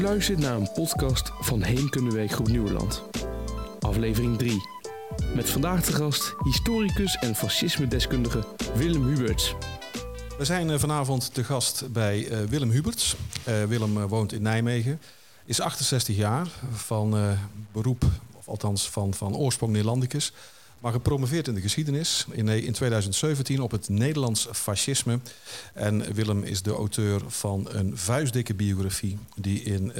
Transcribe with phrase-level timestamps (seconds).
[0.00, 3.02] U luistert naar een podcast van Heemkundeweek Groep Nieuwland.
[3.80, 4.60] Aflevering 3.
[5.34, 8.44] Met vandaag de gast historicus en fascisme-deskundige
[8.74, 9.54] Willem Huberts.
[10.38, 13.16] We zijn eh, vanavond te gast bij uh, Willem Huberts.
[13.48, 15.00] Uh, Willem woont in Nijmegen,
[15.44, 17.36] is 68 jaar, van
[17.72, 20.32] beroep, of althans van, van oorsprong Nederlandicus.
[20.80, 25.20] Maar gepromoveerd in de geschiedenis in, in 2017 op het Nederlands fascisme.
[25.74, 29.92] En Willem is de auteur van een vuistdikke biografie die in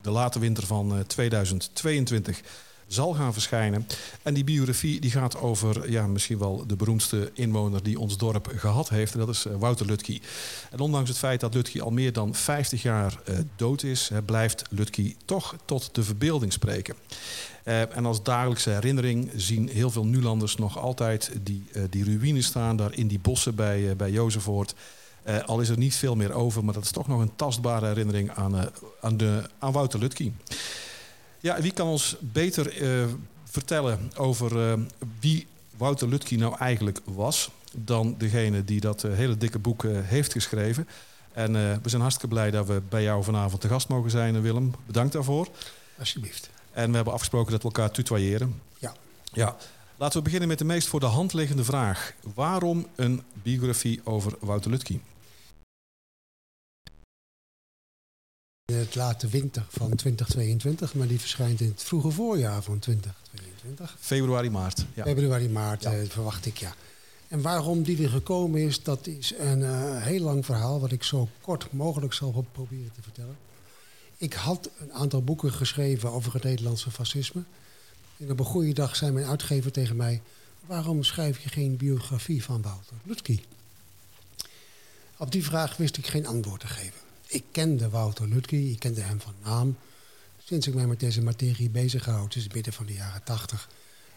[0.00, 2.40] de late winter van 2022
[2.86, 3.86] zal gaan verschijnen.
[4.22, 8.52] En die biografie die gaat over ja, misschien wel de beroemdste inwoner die ons dorp
[8.56, 9.12] gehad heeft.
[9.12, 10.20] En dat is eh, Wouter Lutke.
[10.70, 14.62] En ondanks het feit dat Lutke al meer dan 50 jaar uh, dood is, blijft
[14.70, 16.94] Lutke toch tot de verbeelding spreken.
[17.64, 22.46] Uh, en als dagelijkse herinnering zien heel veel Nulanders nog altijd die, uh, die ruïnes
[22.46, 24.20] staan daar in die bossen bij, uh, bij
[25.46, 28.30] al is er niet veel meer over, maar dat is toch nog een tastbare herinnering
[28.30, 30.32] aan, aan, de, aan Wouter Lutke.
[31.46, 33.06] Ja, wie kan ons beter uh,
[33.44, 34.72] vertellen over uh,
[35.20, 37.50] wie Wouter Lutke nou eigenlijk was...
[37.72, 40.88] dan degene die dat uh, hele dikke boek heeft geschreven.
[41.32, 44.74] En we zijn hartstikke blij dat we bij jou vanavond te gast mogen zijn, Willem.
[44.86, 45.48] Bedankt daarvoor.
[45.98, 46.50] Alsjeblieft.
[46.72, 48.60] En we hebben afgesproken dat we elkaar tutoyeren.
[48.78, 48.92] Ja.
[49.32, 49.56] Ja.
[49.96, 52.12] Laten we beginnen met de meest voor de hand liggende vraag.
[52.34, 54.98] Waarom een biografie over Wouter Lutke?
[58.72, 63.96] In het late winter van 2022, maar die verschijnt in het vroege voorjaar van 2022.
[64.00, 64.86] Februari, maart.
[64.94, 65.04] Ja.
[65.04, 65.92] Februari, maart ja.
[65.92, 66.74] eh, verwacht ik, ja.
[67.28, 70.80] En waarom die er gekomen is, dat is een uh, heel lang verhaal...
[70.80, 73.36] wat ik zo kort mogelijk zal proberen te vertellen.
[74.16, 77.42] Ik had een aantal boeken geschreven over het Nederlandse fascisme.
[78.16, 80.22] En op een goede dag zei mijn uitgever tegen mij...
[80.60, 83.38] waarom schrijf je geen biografie van Wouter Lutke?
[85.16, 87.05] Op die vraag wist ik geen antwoord te geven.
[87.26, 89.76] Ik kende Wouter Lutke, ik kende hem van naam.
[90.44, 93.68] Sinds ik mij met deze materie bezighoud, dus midden van de jaren tachtig...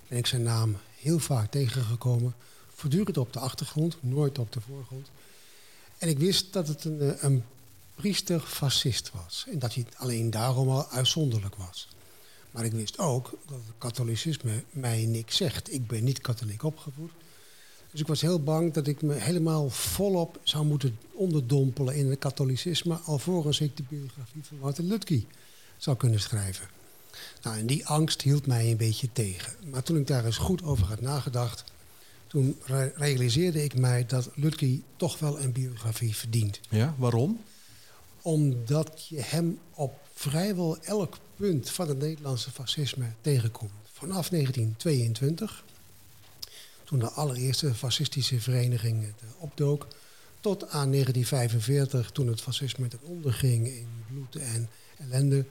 [0.08, 2.36] ben ik zijn naam heel vaak tegengekomen.
[2.74, 5.10] Voortdurend op de achtergrond, nooit op de voorgrond.
[5.98, 7.44] En ik wist dat het een, eh, een
[7.96, 9.46] priester-fascist was.
[9.52, 11.88] En dat hij alleen daarom al uitzonderlijk was.
[12.52, 15.74] Maar ik wist ook dat het katholicisme mij niks zegt.
[15.74, 17.12] Ik ben niet katholiek opgevoed.
[17.92, 22.20] Dus ik was heel bang dat ik me helemaal volop zou moeten onderdompelen in het
[22.20, 22.96] katholicisme...
[22.96, 25.24] alvorens ik de biografie van Wouter Lutke
[25.78, 26.68] zou kunnen schrijven.
[27.42, 29.54] Nou, en die angst hield mij een beetje tegen.
[29.66, 31.64] Maar toen ik daar eens goed over had nagedacht...
[32.28, 32.58] toen
[32.96, 36.60] realiseerde ik mij dat Lutke toch wel een biografie verdient.
[36.70, 37.42] Ja, waarom?
[38.22, 43.72] Omdat je hem op vrijwel elk punt van het Nederlandse fascisme tegenkomt.
[43.94, 45.64] Vanaf 1922
[46.90, 49.88] toen de allereerste fascistische vereniging opdook,
[50.40, 55.46] tot aan 1945, toen het fascisme ten onder ging in bloed en ellende,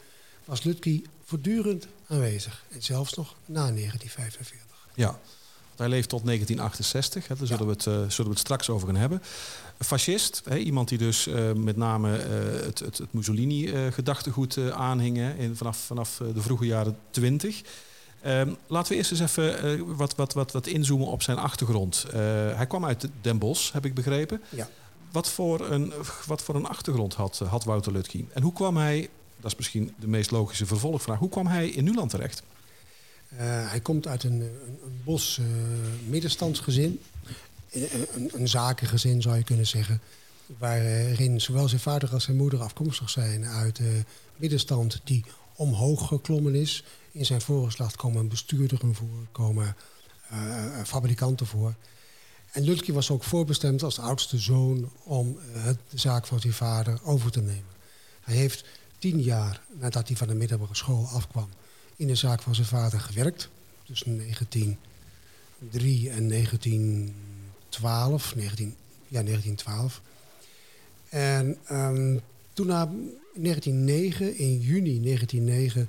[0.45, 2.65] was Lutke voortdurend aanwezig.
[2.69, 4.89] En zelfs nog na 1945.
[4.95, 5.21] Ja,
[5.77, 8.87] hij leeft tot 1968, hè, daar zullen, we het, uh, zullen we het straks over
[8.87, 9.23] gaan hebben.
[9.79, 15.57] Fascist, hè, iemand die dus uh, met name uh, het, het, het Mussolini-gedachtegoed aanhing in,
[15.57, 17.63] vanaf, vanaf de vroege jaren 20.
[18.27, 22.07] Um, laten we eerst eens even uh, wat, wat, wat, wat inzoomen op zijn achtergrond.
[22.07, 22.13] Uh,
[22.57, 24.43] hij kwam uit Den Bosch, heb ik begrepen.
[24.49, 24.69] Ja.
[25.13, 25.93] Wat, voor een,
[26.27, 28.25] wat voor een achtergrond had, had Wouter Lutke?
[28.33, 29.09] En hoe kwam hij,
[29.41, 31.19] dat is misschien de meest logische vervolgvraag...
[31.19, 32.43] hoe kwam hij in Nuland terecht?
[33.33, 33.39] Uh,
[33.71, 35.41] hij komt uit een, een, een Bos
[36.07, 37.01] middenstandsgezin.
[37.71, 40.01] Een, een, een, zakengezin zou je kunnen zeggen.
[40.59, 44.05] Waarin zowel zijn vader als zijn moeder afkomstig zijn uit de
[44.37, 45.01] middenstand...
[45.05, 45.25] die
[45.59, 49.77] omhoog geklommen is in zijn voorgeslacht komen bestuurderen voor, komen
[50.33, 51.75] uh, fabrikanten voor.
[52.53, 57.01] En Lutke was ook voorbestemd als oudste zoon om uh, de zaak van zijn vader
[57.05, 57.77] over te nemen.
[58.21, 58.65] Hij heeft
[58.99, 61.49] tien jaar nadat hij van de middelbare school afkwam
[61.97, 63.49] in de zaak van zijn vader gewerkt.
[63.85, 68.35] Tussen 1903 en 1912.
[68.35, 68.77] 19,
[69.09, 70.01] ja, 1912.
[71.09, 72.21] En um,
[72.59, 72.91] toen na
[73.35, 75.89] 1909, in juni 1909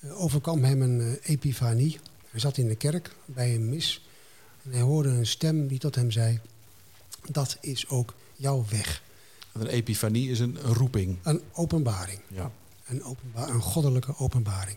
[0.00, 1.98] eh, overkwam hem een eh, epifanie.
[2.30, 4.06] Hij zat in de kerk bij een mis.
[4.62, 6.40] En hij hoorde een stem die tot hem zei...
[7.30, 9.02] dat is ook jouw weg.
[9.52, 11.16] Een epifanie is een roeping.
[11.22, 12.20] Een openbaring.
[12.28, 12.50] Ja.
[12.86, 14.76] Een, openba een goddelijke openbaring.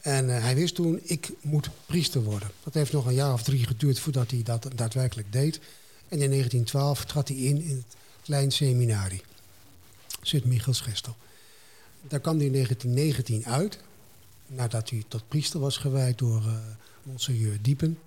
[0.00, 2.50] En uh, hij wist toen, ik moet priester worden.
[2.64, 5.56] Dat heeft nog een jaar of drie geduurd voordat hij dat daadwerkelijk deed.
[6.08, 9.22] En in 1912 trad hij in in het klein seminarie.
[10.22, 11.16] Sint-Michielsgestel.
[12.08, 13.78] Daar kwam hij in 1919 uit
[14.46, 16.54] nadat hij tot priester was gewijd door uh,
[17.02, 17.98] monseigneur Diepen.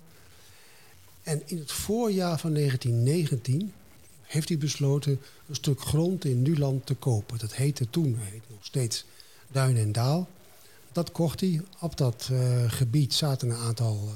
[1.22, 3.72] En in het voorjaar van 1919,
[4.26, 7.38] heeft hij besloten een stuk grond in Nuland te kopen.
[7.38, 9.04] Dat heette toen, heet nog steeds
[9.48, 10.28] Duin en Daal.
[10.92, 11.62] Dat kocht hij.
[11.80, 14.14] Op dat uh, gebied zaten een aantal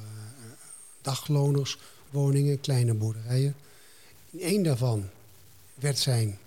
[1.05, 1.64] uh,
[2.11, 3.55] woningen, kleine boerderijen.
[4.31, 5.08] In één daarvan
[5.75, 6.38] werd zijn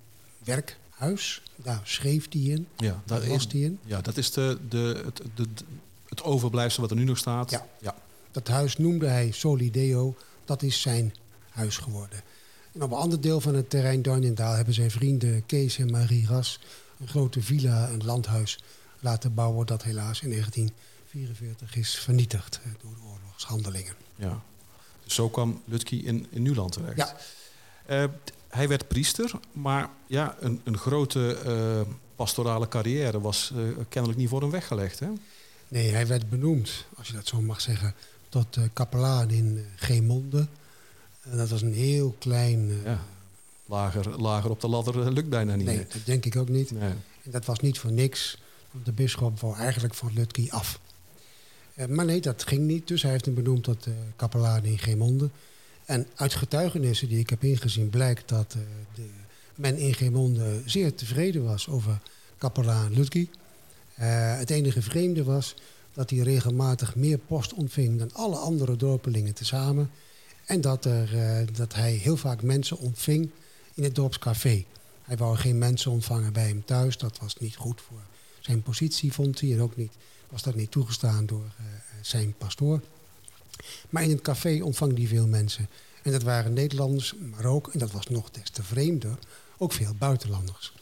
[1.03, 1.41] werkhuis.
[1.55, 2.67] Daar schreef hij in.
[2.77, 3.79] Ja, daar was hij in.
[3.85, 5.47] Ja, dat is de, de, het, de,
[6.09, 7.51] het overblijfsel wat er nu nog staat.
[7.51, 7.67] Ja.
[7.79, 7.95] ja.
[8.31, 10.15] Dat huis noemde hij Solideo.
[10.45, 11.13] Dat is zijn
[11.49, 12.21] huis geworden.
[12.73, 16.27] En op een ander deel van het terrein Duinendaal hebben zijn vrienden Kees en Marie
[16.27, 16.59] Ras
[16.99, 18.59] een grote villa, een landhuis
[18.99, 23.93] laten bouwen dat helaas in 1944 is vernietigd eh, door de oorlogshandelingen.
[24.15, 24.41] Ja,
[25.03, 26.97] dus zo kwam Lutki in, in Nuland terecht.
[26.97, 27.15] Ja.
[27.89, 28.03] Uh,
[28.47, 34.29] hij werd priester, maar ja, een, een grote uh, pastorale carrière was uh, kennelijk niet
[34.29, 34.99] voor hem weggelegd.
[34.99, 35.07] Hè?
[35.67, 37.93] Nee, hij werd benoemd, als je dat zo mag zeggen,
[38.29, 40.47] tot kapelaan in Geemonde.
[41.23, 42.81] dat was een heel klein...
[42.83, 42.99] Ja.
[43.65, 45.65] Lager, lager op de ladder lukt bijna niet.
[45.65, 46.71] Nee, dat denk ik ook niet.
[46.71, 46.89] Nee.
[47.23, 48.37] En dat was niet voor niks.
[48.71, 50.79] Want de bisschop wou eigenlijk van Lutki af.
[51.89, 52.87] maar nee, dat ging niet.
[52.87, 55.29] Dus hij heeft hem benoemd tot kapelaan in Geemonde.
[55.93, 58.63] En uit getuigenissen die ik heb ingezien blijkt dat uh,
[58.95, 59.09] de,
[59.55, 62.01] men in Geemonde zeer tevreden was over
[62.37, 63.29] kapelaan Lutki.
[63.99, 65.55] Uh, het enige vreemde was
[65.93, 69.89] dat hij regelmatig meer post ontving dan alle andere dorpelingen tezamen.
[70.45, 73.29] En dat, er, uh, dat hij heel vaak mensen ontving
[73.73, 74.65] in het dorpscafé.
[75.01, 76.97] Hij wou geen mensen ontvangen bij hem thuis.
[76.97, 78.01] Dat was niet goed voor
[78.39, 79.51] zijn positie, vond hij.
[79.51, 79.93] En ook niet,
[80.29, 81.51] was dat niet toegestaan door
[82.01, 82.81] zijn pastoor.
[83.89, 85.69] Maar in het café ontvang hij veel mensen.
[86.03, 89.17] En dat waren Nederlanders, maar ook, en dat was nog des te vreemder,
[89.57, 90.73] ook veel buitenlanders.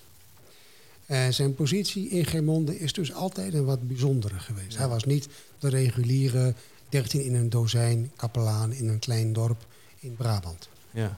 [1.05, 4.77] En eh, zijn positie in Geemonde is dus altijd een wat bijzondere geweest.
[4.77, 5.27] Hij was niet
[5.59, 6.53] de reguliere
[6.89, 9.65] 13 in een dozijn kapelaan in een klein dorp
[9.99, 10.69] in Brabant.
[10.91, 11.17] Ja,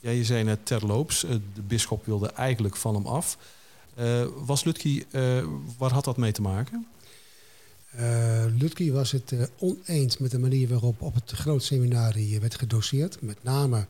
[0.00, 3.38] ja je zei net terloops, eh, de bisschop wilde eigenlijk van hem af.
[3.98, 5.44] Uh, was Lutki, uh,
[5.78, 6.86] waar had dat mee te maken?
[7.94, 12.54] Uh, Lutke was het uh, oneens met de manier waarop op het groot seminarie werd
[12.54, 13.22] gedoseerd.
[13.22, 13.86] Met name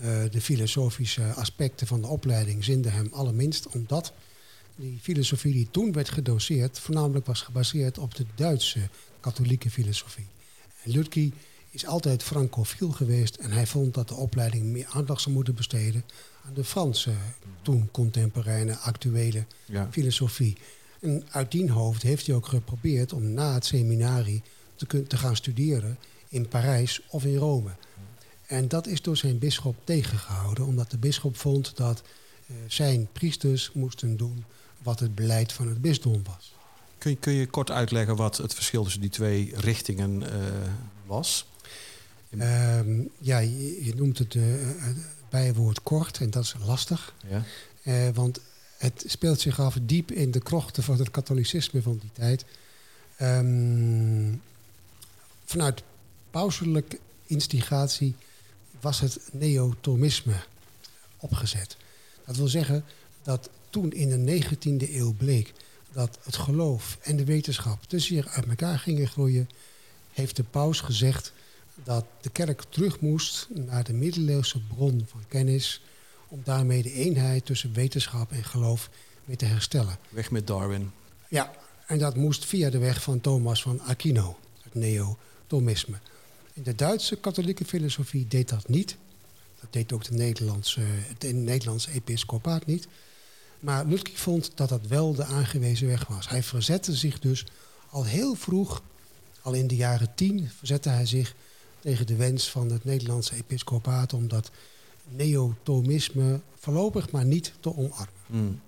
[0.00, 4.12] uh, de filosofische aspecten van de opleiding zinden hem allerminst, omdat
[4.76, 8.88] die filosofie die toen werd gedoseerd voornamelijk was gebaseerd op de Duitse
[9.20, 10.26] katholieke filosofie.
[10.82, 11.30] En Lutke
[11.70, 16.04] is altijd francofiel geweest en hij vond dat de opleiding meer aandacht zou moeten besteden
[16.46, 17.12] aan de Franse,
[17.62, 19.88] toen contemporaine, actuele ja.
[19.90, 20.56] filosofie.
[21.04, 24.42] En uit die hoofd heeft hij ook geprobeerd om na het seminarie
[24.74, 25.98] te, te gaan studeren
[26.28, 27.70] in Parijs of in Rome.
[28.46, 33.70] En dat is door zijn bisschop tegengehouden, omdat de bisschop vond dat uh, zijn priesters
[33.72, 34.44] moesten doen
[34.82, 36.54] wat het beleid van het bisdom was.
[36.98, 40.28] Kun je, kun je kort uitleggen wat het verschil tussen die twee richtingen uh,
[41.06, 41.46] was?
[42.30, 44.44] Um, ja, je, je, noemt het uh,
[45.30, 47.14] bijwoord kort en dat is lastig.
[47.82, 48.12] Ja.
[48.12, 48.40] want
[48.84, 52.44] het speelt zich af diep in de krochten van het katholicisme van die tijd.
[53.20, 54.42] Um,
[55.44, 55.82] vanuit
[56.30, 58.14] pauselijke instigatie
[58.80, 60.36] was het neotomisme
[61.16, 61.76] opgezet.
[62.26, 62.84] Dat wil zeggen
[63.22, 65.52] dat toen in de 19e eeuw bleek
[65.92, 69.48] dat het geloof en de wetenschap te zeer uit elkaar gingen groeien,
[70.12, 71.32] heeft de paus gezegd
[71.84, 75.80] dat de kerk terug moest naar de middeleeuwse bron van kennis
[76.34, 78.90] om daarmee de eenheid tussen wetenschap en geloof
[79.24, 79.98] weer te herstellen.
[80.08, 80.90] Weg met Darwin.
[81.28, 81.52] Ja,
[81.86, 85.96] en dat moest via de weg van Thomas van Aquino, het neo-thomisme.
[86.52, 88.96] In de Duitse katholieke filosofie deed dat niet.
[89.60, 92.88] Dat deed ook de Nederlandse, het Nederlandse episcopaat niet.
[93.60, 96.28] Maar Lutke vond dat dat wel de aangewezen weg was.
[96.28, 97.46] Hij verzette zich dus
[97.90, 98.82] al heel vroeg,
[99.40, 101.34] al in de jaren tien, verzette hij zich
[101.80, 104.50] tegen de wens van het Nederlandse episcopaat om dat
[105.08, 108.08] neotomisme voorlopig maar niet te omarmen.
[108.26, 108.60] Hmm.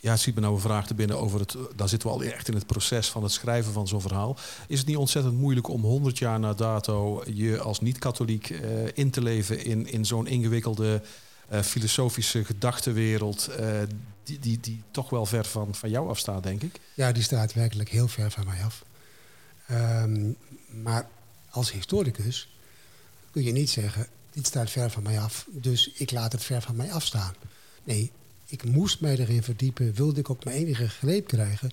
[0.00, 1.56] Ja, ziet me nou een vraag te binnen over het.
[1.76, 4.36] Daar zitten we al echt in het proces van het schrijven van zo'n verhaal.
[4.66, 8.60] Is het niet ontzettend moeilijk om 100 jaar na dato je als niet-katholiek uh,
[8.94, 11.02] in te leven in, in zo'n ingewikkelde
[11.52, 13.80] uh, filosofische gedachtenwereld, uh,
[14.22, 16.80] die, die, die toch wel ver van, van jou afstaat, denk ik?
[16.94, 18.84] Ja, die staat werkelijk heel ver van mij af.
[19.70, 20.36] Um,
[20.82, 21.08] maar
[21.50, 22.56] als historicus
[23.30, 26.62] kun je niet zeggen, dit staat ver van mij af, dus ik laat het ver
[26.62, 27.34] van mij afstaan.
[27.84, 28.10] Nee,
[28.46, 31.70] ik moest mij erin verdiepen, wilde ik ook mijn enige greep krijgen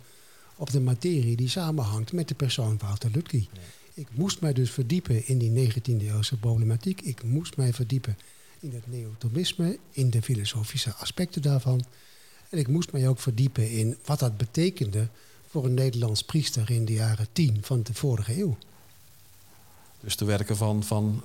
[0.55, 3.45] op de materie die samenhangt met de persoon Wouter Lutke.
[3.93, 7.01] Ik moest mij dus verdiepen in die 19e eeuwse problematiek.
[7.01, 8.17] Ik moest mij verdiepen
[8.59, 11.85] in het neotomisme, in de filosofische aspecten daarvan.
[12.49, 15.07] En ik moest mij ook verdiepen in wat dat betekende
[15.47, 18.57] voor een Nederlands priester in de jaren 10 van de vorige eeuw.
[20.01, 21.21] Dus de werken van, van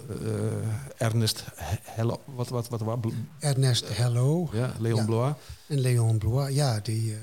[0.97, 1.45] Ernest
[1.83, 2.99] Hello, wat, wat, wat, wat,
[3.39, 4.49] Ernest Hello.
[4.53, 5.35] Ja, Leon Blois.
[5.67, 7.17] En Leon Blois, ja, die,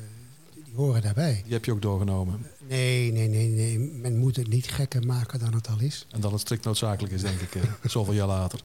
[0.64, 1.42] die horen daarbij.
[1.44, 2.46] Die heb je ook doorgenomen?
[2.68, 3.80] Nee, nee, nee, nee.
[3.80, 6.08] Men moet het niet gekker maken dan het al is.
[6.12, 8.60] En dan het strikt noodzakelijk is, denk ik, zoveel jaar later.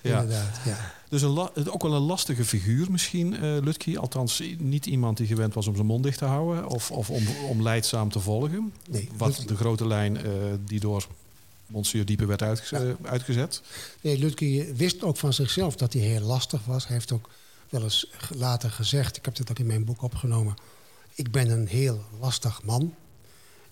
[0.00, 0.20] Ja.
[0.20, 0.92] Inderdaad, ja.
[1.08, 3.96] Dus een ook wel een lastige figuur misschien, uh, Lutki.
[3.96, 7.22] Althans, niet iemand die gewend was om zijn mond dicht te houden of, of om,
[7.48, 8.72] om leidzaam te volgen.
[8.90, 10.22] Nee, Wat de grote lijn uh,
[10.64, 11.06] die door
[11.70, 13.08] Monsieur Diepe werd uitgezet, ja.
[13.08, 13.62] uitgezet.
[14.00, 16.86] Nee, Lutki wist ook van zichzelf dat hij heel lastig was.
[16.86, 17.30] Hij heeft ook
[17.68, 20.54] wel eens later gezegd, ik heb dit ook in mijn boek opgenomen...
[21.14, 22.94] ik ben een heel lastig man.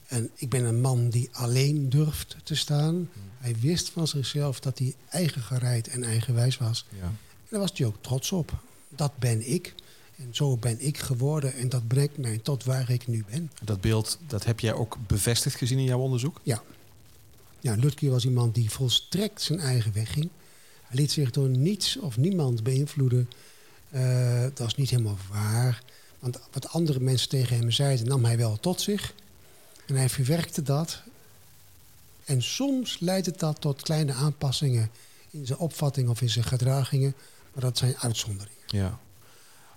[0.07, 2.95] En ik ben een man die alleen durft te staan.
[2.95, 3.09] Hmm.
[3.38, 6.87] Hij wist van zichzelf dat hij eigen gereid en eigenwijs was.
[7.00, 7.05] Ja.
[7.05, 7.14] En
[7.49, 8.52] daar was hij ook trots op.
[8.88, 9.75] Dat ben ik.
[10.17, 13.50] En zo ben ik geworden en dat brengt mij tot waar ik nu ben.
[13.62, 16.40] Dat beeld, dat heb jij ook bevestigd gezien in jouw onderzoek?
[16.43, 16.62] Ja.
[17.61, 20.29] Ja, Lutke was iemand die volstrekt zijn eigen weg ging.
[20.83, 23.31] Hij liet zich door niets of niemand beïnvloeden.
[23.91, 25.83] Uh, dat is niet helemaal waar.
[26.19, 29.15] Want wat andere mensen tegen hem zeiden, nam hij wel tot zich.
[29.87, 31.03] En hij verwerkte dat.
[32.25, 34.91] En soms leidde dat tot kleine aanpassingen
[35.31, 37.15] in zijn opvatting of in zijn gedragingen.
[37.53, 38.59] Maar dat zijn uitzonderingen.
[38.67, 38.99] Ja.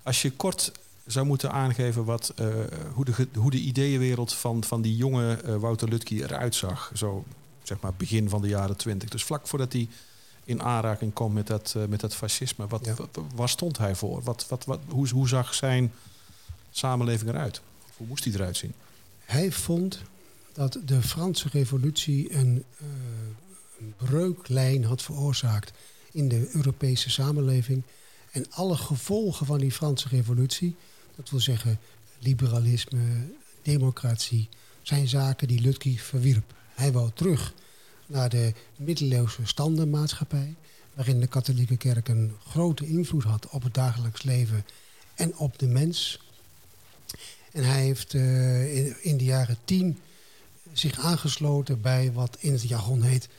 [0.04, 0.72] Als je kort
[1.06, 2.48] zou moeten aangeven wat, uh,
[2.94, 6.92] hoe, de, hoe de ideeënwereld van, van die jonge uh, Wouter Lutke eruit zag.
[6.94, 7.26] Zo
[7.64, 9.10] zeg maar begin van de jaren twintig.
[9.10, 9.88] Dus vlak voordat hij
[10.44, 12.68] in aanraking komt met dat, uh, met dat fascisme.
[12.68, 12.94] Wat, Ja.
[12.96, 14.22] wat- waar stond hij voor?
[14.24, 15.92] Wat, wat, wat, hoe, hoe zag zijn
[16.72, 17.62] samenleving eruit?
[17.98, 18.74] Hoe moest hij eruit zien?
[19.26, 20.02] Hij vond
[20.54, 22.86] dat de Franse revolutie een, eh,
[23.80, 25.72] een breuklijn had veroorzaakt
[26.12, 27.84] in de Europese samenleving.
[28.32, 30.76] En alle gevolgen van die Franse revolutie,
[31.16, 31.80] dat wil zeggen
[32.20, 33.02] liberalisme,
[33.62, 34.50] democratie,
[34.82, 36.54] zijn zaken die Lutke verwierp.
[36.82, 37.54] Hij wou terug
[38.06, 40.56] naar de middeleeuwse standenmaatschappij,
[40.94, 44.66] waarin de katholieke kerk een grote invloed had op het dagelijks leven
[45.16, 46.20] en op de mens.
[47.52, 50.00] En hij heeft in, in de jaren tien
[50.72, 53.30] zich aangesloten bij wat in het jargon heet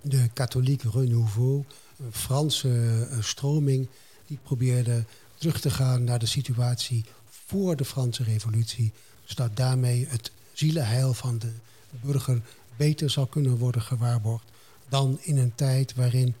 [0.00, 1.64] de katholieke renouveau,
[1.98, 3.88] een Franse eh, stroming
[4.26, 5.04] die probeerde
[5.34, 8.92] terug te gaan naar de situatie voor de Franse revolutie,
[9.24, 11.52] zodat daarmee het zielenheil van de
[11.90, 12.40] burger
[12.76, 14.44] beter zal kunnen worden gewaarborgd
[14.88, 16.34] dan in een tijd waarin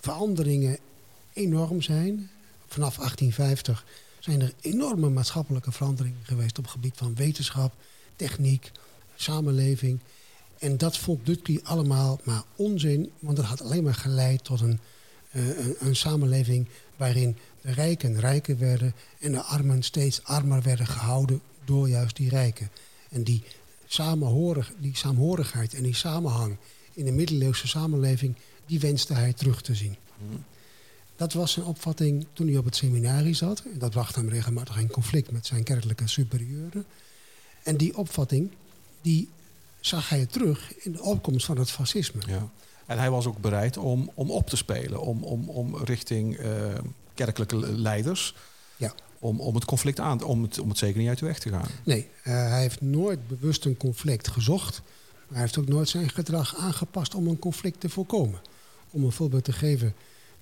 [0.00, 0.78] veranderingen
[1.32, 2.30] enorm zijn.
[2.66, 3.84] Vanaf 1850
[4.18, 7.74] zijn er enorme maatschappelijke veranderingen geweest op het gebied van wetenschap,
[8.16, 8.70] techniek,
[9.16, 10.00] samenleving.
[10.58, 14.80] En dat vond Dutke allemaal maar onzin, want dat had alleen maar geleid tot een,
[15.30, 20.86] eh, een, een samenleving waarin de rijken rijker werden en de armen steeds armer werden
[20.86, 22.70] gehouden door juist die rijken.
[23.08, 23.42] En die,
[23.86, 26.56] samenhorig, die saamhorigheid en die samenhang
[26.92, 28.34] in de middeleeuwse samenleving,
[28.66, 29.96] die wenste hij terug te zien.
[31.16, 33.62] Dat was zijn opvatting toen hij op het seminarie zat.
[33.72, 36.84] En dat bracht hem regelmatig in conflict met zijn kerkelijke superieuren.
[37.62, 38.50] En die opvatting,
[39.02, 39.28] die
[39.80, 42.20] zag hij terug in de opkomst van het fascisme.
[42.26, 42.50] Ja.
[42.86, 46.74] En hij was ook bereid om, om op te spelen, om, om, om richting eh,
[47.14, 48.34] kerkelijke leiders,
[48.76, 48.94] Ja.
[49.18, 51.68] Om, om het conflict aan, om om het zeker niet uit de weg te gaan.
[51.84, 54.82] Nee, eh, hij heeft nooit bewust een conflict gezocht.
[55.12, 58.40] Maar hij heeft ook nooit zijn gedrag aangepast om een conflict te voorkomen.
[58.90, 59.94] Om een voorbeeld te geven,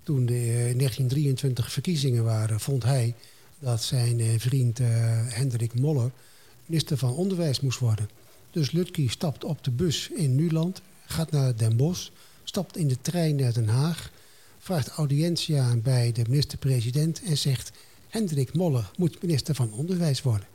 [0.02, 3.14] toen de eh, 1923 verkiezingen waren, vond hij
[3.58, 4.78] dat zijn eh, vriend
[5.28, 6.10] Hendrik Moller
[6.66, 8.08] minister van Onderwijs moest worden.
[8.50, 12.08] Dus Lutke stapt op de bus in Nuland, gaat naar Den Bosch,
[12.44, 14.10] stapt in de trein naar Den Haag,
[14.58, 17.70] vraagt audiëntie aan bij de minister-president en zegt:
[18.16, 20.46] Hendrik Moller moet minister van Onderwijs worden.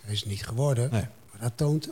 [0.00, 1.06] Hij is niet geworden, Nee.
[1.30, 1.90] maar dat toont.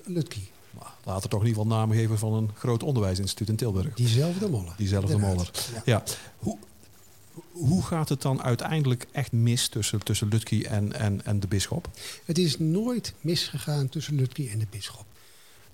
[0.78, 3.94] Maar later toch in ieder geval namen geven van een groot onderwijsinstituut in Tilburg.
[3.94, 4.74] Diezelfde Moller.
[4.76, 5.18] Diezelfde.
[5.18, 5.50] Moller.
[5.74, 5.82] Ja.
[5.84, 6.02] Ja.
[6.38, 6.58] Hoe,
[7.52, 11.90] hoe gaat het dan uiteindelijk echt mis tussen, tussen Lutke en, en, en de bisschop?
[12.24, 15.04] Het is nooit misgegaan tussen Lutke en de bisschop.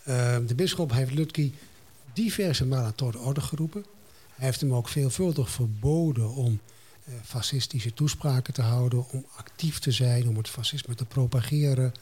[0.03, 1.51] Eh, de bisschop heeft Lutke
[2.13, 3.85] diverse malen tot de orde geroepen.
[4.35, 6.61] Hij heeft hem ook veelvuldig verboden om
[7.23, 11.93] fascistische toespraken te houden, om actief te zijn, om het fascisme te propageren.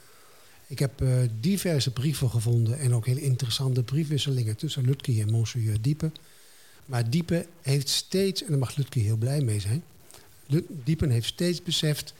[0.67, 1.09] Ik heb eh,
[1.39, 6.13] diverse brieven gevonden en ook heel interessante briefwisselingen tussen Lutke en Monseigneur Diepen.
[6.85, 9.83] Maar Diepen heeft steeds, en daar mag Lutke heel blij mee zijn,
[10.83, 12.13] Diepen heeft steeds beseft,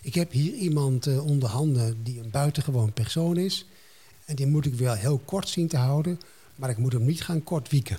[0.00, 3.66] ik heb hier iemand eh, onder handen die een buitengewoon persoon is.
[4.24, 6.20] En die moet ik wel heel kort zien te houden,
[6.56, 7.98] maar ik moet hem niet gaan kort wieken.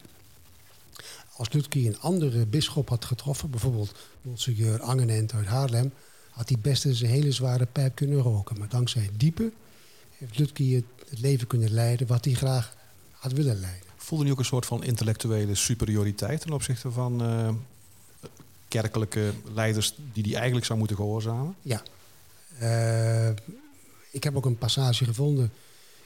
[1.37, 5.91] Als Lutke een andere bisschop had getroffen, bijvoorbeeld Monseigneur Angenent uit Haarlem,
[6.29, 8.59] had hij best eens een hele zware pijp kunnen roken.
[8.59, 9.51] Maar dankzij Diepe
[10.17, 12.75] heeft Lutke het, leven kunnen leiden wat hij graag
[13.11, 13.89] had willen leiden.
[13.95, 17.49] Voelde hij ook een soort van intellectuele superioriteit ten opzichte van uh,
[18.67, 21.55] kerkelijke leiders die hij eigenlijk zou moeten gehoorzamen?
[21.61, 21.83] Ja.
[22.61, 23.29] Uh,
[24.11, 25.51] ik heb ook een passage gevonden.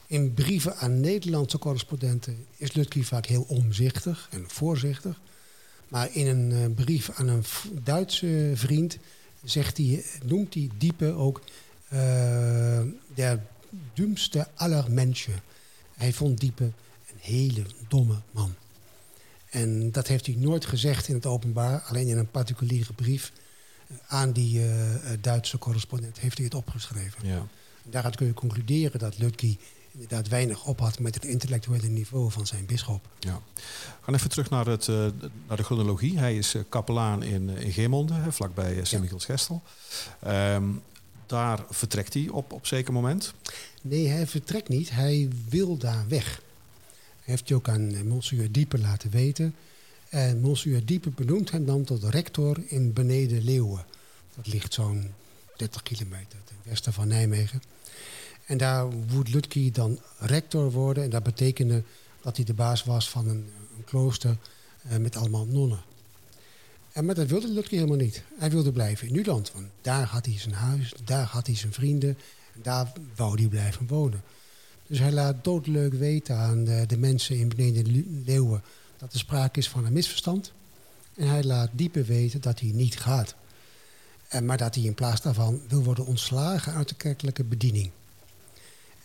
[0.10, 5.20] In brieven aan Nederlandse correspondenten is Lutke vaak heel omzichtig en voorzichtig.
[5.88, 7.44] Maar in een uh, brief aan een
[7.84, 8.98] Duitse vriend
[9.44, 11.42] zegt hij, noemt hij Diepe ook
[11.94, 12.82] uh,
[13.14, 13.44] der
[13.94, 15.34] dumste aller mensen.
[15.94, 18.56] Hij vond Diepe een hele domme man.
[19.50, 23.32] En dat heeft hij nooit gezegd in het openbaar, alleen in een particuliere brief
[24.08, 24.66] aan die uh,
[25.22, 27.28] Duitse correspondent heeft hij het opgeschreven.
[27.28, 27.48] Ja.
[27.84, 29.58] Daaruit kun je concluderen dat Lutke
[29.92, 33.08] inderdaad weinig op had met het intellectuele niveau van zijn bisschop.
[33.20, 33.42] Ja.
[33.54, 33.62] We
[34.02, 35.08] gaan even terug naar, het, uh,
[35.48, 36.20] naar de chronologie.
[36.20, 39.62] Hij is uh, kapelaan in, in Geemonde, vlakbij uh, Sint-Michiels-Gestel.
[40.28, 40.82] Um,
[41.26, 43.34] daar vertrekt hij op, op zeker moment?
[43.82, 44.90] Nee, hij vertrekt niet.
[44.90, 46.42] Hij wil daar weg.
[46.96, 49.56] Hij heeft hij ook aan Monsieur Diepe laten weten.
[50.10, 53.86] En Monsieur Diepe benoemt hem dan tot rector in Beneden Leeuwen.
[54.36, 55.14] Dat ligt zo'n
[55.58, 57.62] 30 kilometer ten westen van Nijmegen.
[58.50, 61.04] En daar moet Lutke dan rector worden.
[61.04, 61.84] En dat betekende
[62.22, 64.38] dat hij de baas was van een, een klooster
[64.82, 65.82] eh, met allemaal nonnen.
[66.92, 68.24] En maar dat wilde Lutke helemaal niet.
[68.38, 69.52] Hij wilde blijven in Nuland.
[69.52, 72.18] Want daar had hij zijn huis, daar had hij zijn vrienden.
[72.54, 74.24] En daar wou hij blijven wonen.
[74.88, 78.64] Dus hij laat doodleuk weten aan de, de mensen in beneden Leeuwen...
[78.98, 80.52] dat er sprake is van een misverstand.
[81.16, 83.36] En hij laat diepe weten dat hij niet gaat.
[84.28, 87.92] En, maar dat hij in plaats daarvan wil worden ontslagen uit de kerkelijke bediening.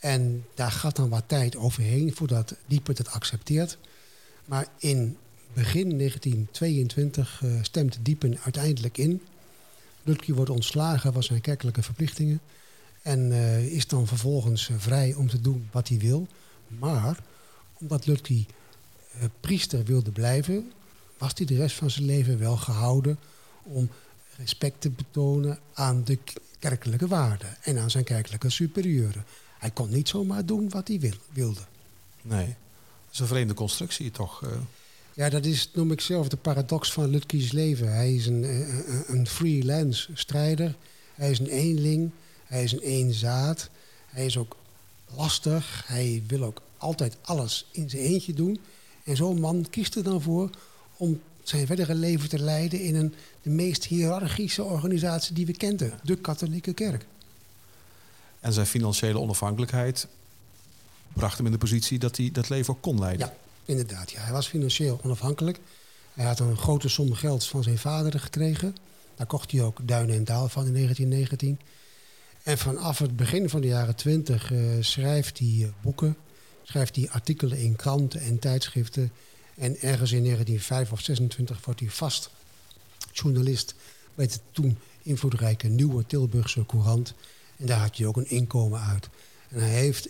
[0.04, 3.78] En daar gaat dan wat tijd overheen voordat Dieper het accepteert.
[4.44, 5.16] Maar in
[5.52, 9.22] begin 1922 uh, eh, stemt Diepen uiteindelijk in.
[10.02, 12.40] Lutke wordt ontslagen van zijn kerkelijke verplichtingen.
[13.02, 16.26] En uh, is dan vervolgens uh, vrij om te doen wat hij wil.
[16.68, 17.18] Maar
[17.78, 18.44] omdat Lutke
[19.40, 20.72] priester wilde blijven,
[21.18, 23.18] was hij de rest van zijn leven wel gehouden
[23.62, 23.90] om
[24.36, 26.18] respect te betonen aan de
[26.58, 29.24] kerkelijke waarden en aan zijn kerkelijke superieuren.
[29.64, 31.60] Hij kon niet zomaar doen wat hij wil, wilde.
[32.22, 34.44] Nee, dat is een vreemde constructie toch?
[34.44, 34.50] Uh.
[35.14, 37.92] Ja, dat is, noem ik zelf, de paradox van Lutke's leven.
[37.92, 40.76] Hij is een, een, een freelance strijder.
[41.14, 42.10] Hij is een eenling.
[42.44, 43.70] Hij is een eenzaad.
[44.06, 44.56] Hij is ook
[45.14, 45.82] lastig.
[45.86, 48.60] Hij wil ook altijd alles in zijn eentje doen.
[49.04, 50.50] En zo'n man kiest er dan voor
[50.96, 55.98] om zijn verdere leven te leiden in een, de meest hiërarchische organisatie die we kenden,
[56.02, 57.06] de katholieke kerk.
[58.44, 60.06] En zijn financiële onafhankelijkheid
[61.12, 63.26] bracht hem in de positie dat hij dat leven ook kon leiden.
[63.26, 64.10] Ja, inderdaad.
[64.10, 64.20] Ja.
[64.20, 65.58] Hij was financieel onafhankelijk.
[66.12, 68.76] Hij had een grote som geld van zijn vader gekregen.
[69.14, 71.60] Daar kocht hij ook Duinen en Daal van in 1919.
[72.42, 76.16] En vanaf het begin van de jaren 20 uh, schrijft hij uh, boeken,
[76.62, 79.12] schrijft hij artikelen in kranten en tijdschriften.
[79.54, 82.30] En ergens in 1905 of 26 wordt hij vast
[83.12, 83.74] journalist
[84.14, 87.14] bij de toen invloedrijke Nieuwe Tilburgse Courant.
[87.56, 89.08] En daar had hij ook een inkomen uit.
[89.48, 90.08] En hij heeft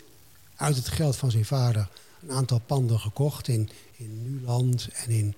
[0.57, 1.88] uit het geld van zijn vader
[2.22, 5.35] een aantal panden gekocht in, in Nuland en in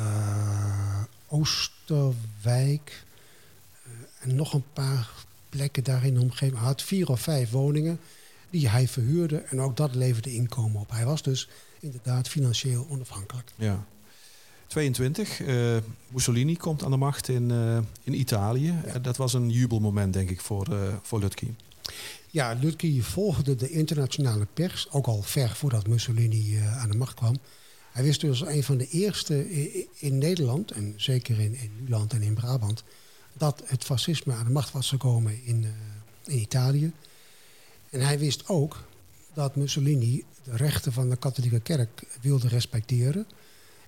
[0.00, 3.04] uh, Oosterwijk.
[3.86, 5.10] Uh, en nog een paar
[5.48, 6.58] plekken daarin de omgeving.
[6.58, 8.00] Hij had vier of vijf woningen
[8.50, 9.36] die hij verhuurde.
[9.38, 10.90] En ook dat leverde inkomen op.
[10.90, 11.48] Hij was dus
[11.80, 13.52] inderdaad financieel onafhankelijk.
[13.56, 13.84] Ja.
[14.72, 15.40] 22.
[15.40, 18.74] Uh, eh, Mussolini komt aan de macht in, uh, in Italië.
[18.86, 18.98] Ja.
[18.98, 21.46] dat was een jubelmoment, denk ik, voor, uh, voor Lutke.
[22.30, 27.38] Ja, Lutke volgde de internationale pers, ook al ver voordat Mussolini aan de macht kwam.
[27.90, 32.12] Hij wist dus een van de eerste in, in Nederland, en zeker in, in Nuland
[32.12, 32.82] en in Brabant,
[33.32, 35.66] dat het fascisme aan de macht was gekomen in,
[36.24, 36.92] in Italië.
[37.90, 38.84] En hij wist ook
[39.34, 43.26] dat Mussolini de rechten van de katholieke kerk wilde respecteren.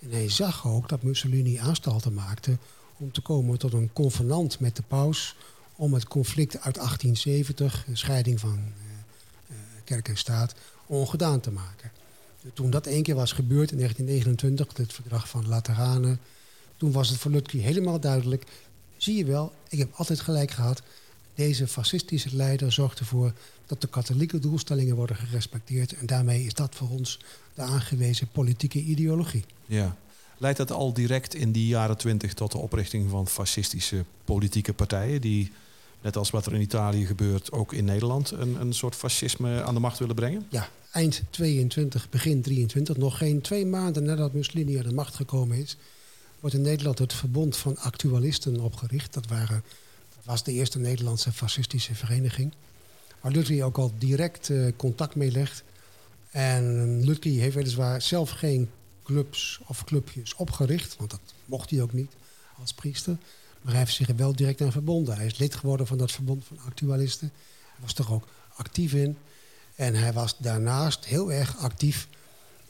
[0.04, 2.58] En hij zag ook dat Mussolini aanstalten maakte
[2.96, 5.36] om te komen tot een convenant met de paus
[5.76, 10.54] om het conflict uit 1870, een scheiding van uh, kerk en staat,
[10.86, 11.90] ongedaan te maken.
[12.52, 16.20] Toen dat één keer was gebeurd in 1929, het verdrag van Lateranen,
[16.76, 18.44] toen was het voor Lutke helemaal duidelijk.
[18.96, 20.82] Zie je wel, ik heb altijd gelijk gehad.
[21.34, 23.32] Deze fascistische leider zorgt ervoor
[23.66, 25.92] dat de katholieke doelstellingen worden gerespecteerd.
[25.92, 27.18] En daarmee is dat voor ons
[27.54, 29.44] de aangewezen politieke ideologie.
[29.66, 29.96] Ja.
[30.38, 35.20] Leidt dat al direct in die jaren twintig tot de oprichting van fascistische politieke partijen...
[35.20, 35.52] die,
[36.02, 38.30] net als wat er in Italië gebeurt, ook in Nederland...
[38.30, 40.46] een, een soort fascisme aan de macht willen brengen?
[40.48, 45.56] Ja, eind 22, begin 23, nog geen twee maanden nadat Mussolini aan de macht gekomen
[45.56, 45.76] is...
[46.40, 49.14] wordt in Nederland het Verbond van Actualisten opgericht.
[49.14, 49.62] Dat, waren,
[50.24, 52.52] was de eerste Nederlandse fascistische vereniging...
[53.20, 55.64] waar Lutke ook al direct uh, contact mee legt...
[56.34, 58.70] En Lutke heeft weliswaar zelf geen
[59.04, 62.12] clubs of clubjes opgericht, want dat mocht hij ook niet
[62.60, 63.16] als priester.
[63.60, 65.16] Maar hij heeft zich er wel direct aan verbonden.
[65.16, 67.32] Hij is lid geworden van dat verbond van actualisten.
[67.62, 69.16] Hij was er ook actief in.
[69.74, 72.08] En hij was daarnaast heel erg actief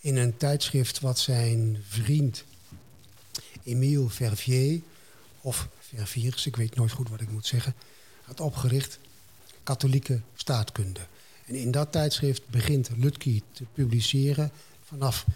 [0.01, 2.45] in een tijdschrift wat zijn vriend
[3.63, 4.81] Emile Verviers,
[5.41, 5.69] of
[6.45, 7.75] Ik weet nooit goed wat ik moet zeggen,
[8.23, 8.99] had opgericht.
[9.63, 11.01] Katholieke staatkunde.
[11.47, 14.51] En in dat tijdschrift begint Lutke te publiceren
[14.85, 15.27] vanaf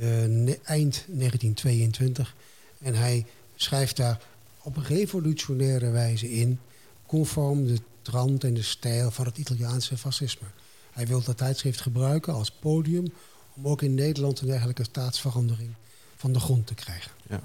[0.00, 2.34] uh, eind 1922.
[2.78, 4.20] En hij schrijft daar
[4.62, 6.60] op een revolutionaire wijze in,
[7.06, 10.46] conform de trant en de stijl van het Italiaanse fascisme.
[10.90, 13.12] Hij wil dat tijdschrift gebruiken als podium
[13.54, 15.70] om ook in Nederland een dergelijke staatsverandering
[16.16, 17.12] van de grond te krijgen.
[17.28, 17.42] Ja.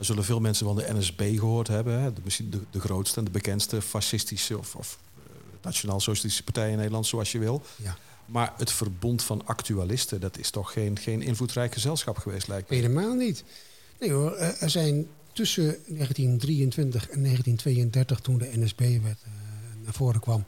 [0.00, 2.00] Er zullen veel mensen van de NSB gehoord hebben.
[2.00, 2.12] Hè?
[2.12, 5.22] De, misschien de, de, grootste en de bekendste fascistische of, of uh,
[5.62, 7.62] nationaal-socialistische partij in Nederland, zoals je wil.
[7.76, 7.96] Ja.
[8.26, 12.76] Maar het verbond van actualisten, dat is toch geen, geen invloedrijk gezelschap geweest, lijkt me.
[12.76, 13.44] Helemaal niet.
[13.98, 19.32] Nee hoor, er zijn tussen 1923 en 1932, toen de NSB werd, uh,
[19.84, 20.44] naar voren kwam,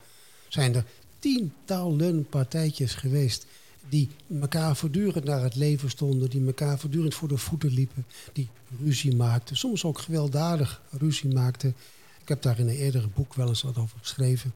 [0.49, 0.85] zijn er
[1.19, 3.47] tientallen partijtjes geweest
[3.89, 4.09] die
[4.41, 8.49] elkaar voortdurend naar het leven stonden, die elkaar voortdurend voor de voeten liepen, die
[8.83, 11.75] ruzie maakten, soms ook gewelddadig ruzie maakten.
[12.23, 14.53] Ik heb daar in een eerdere boek wel eens wat over geschreven.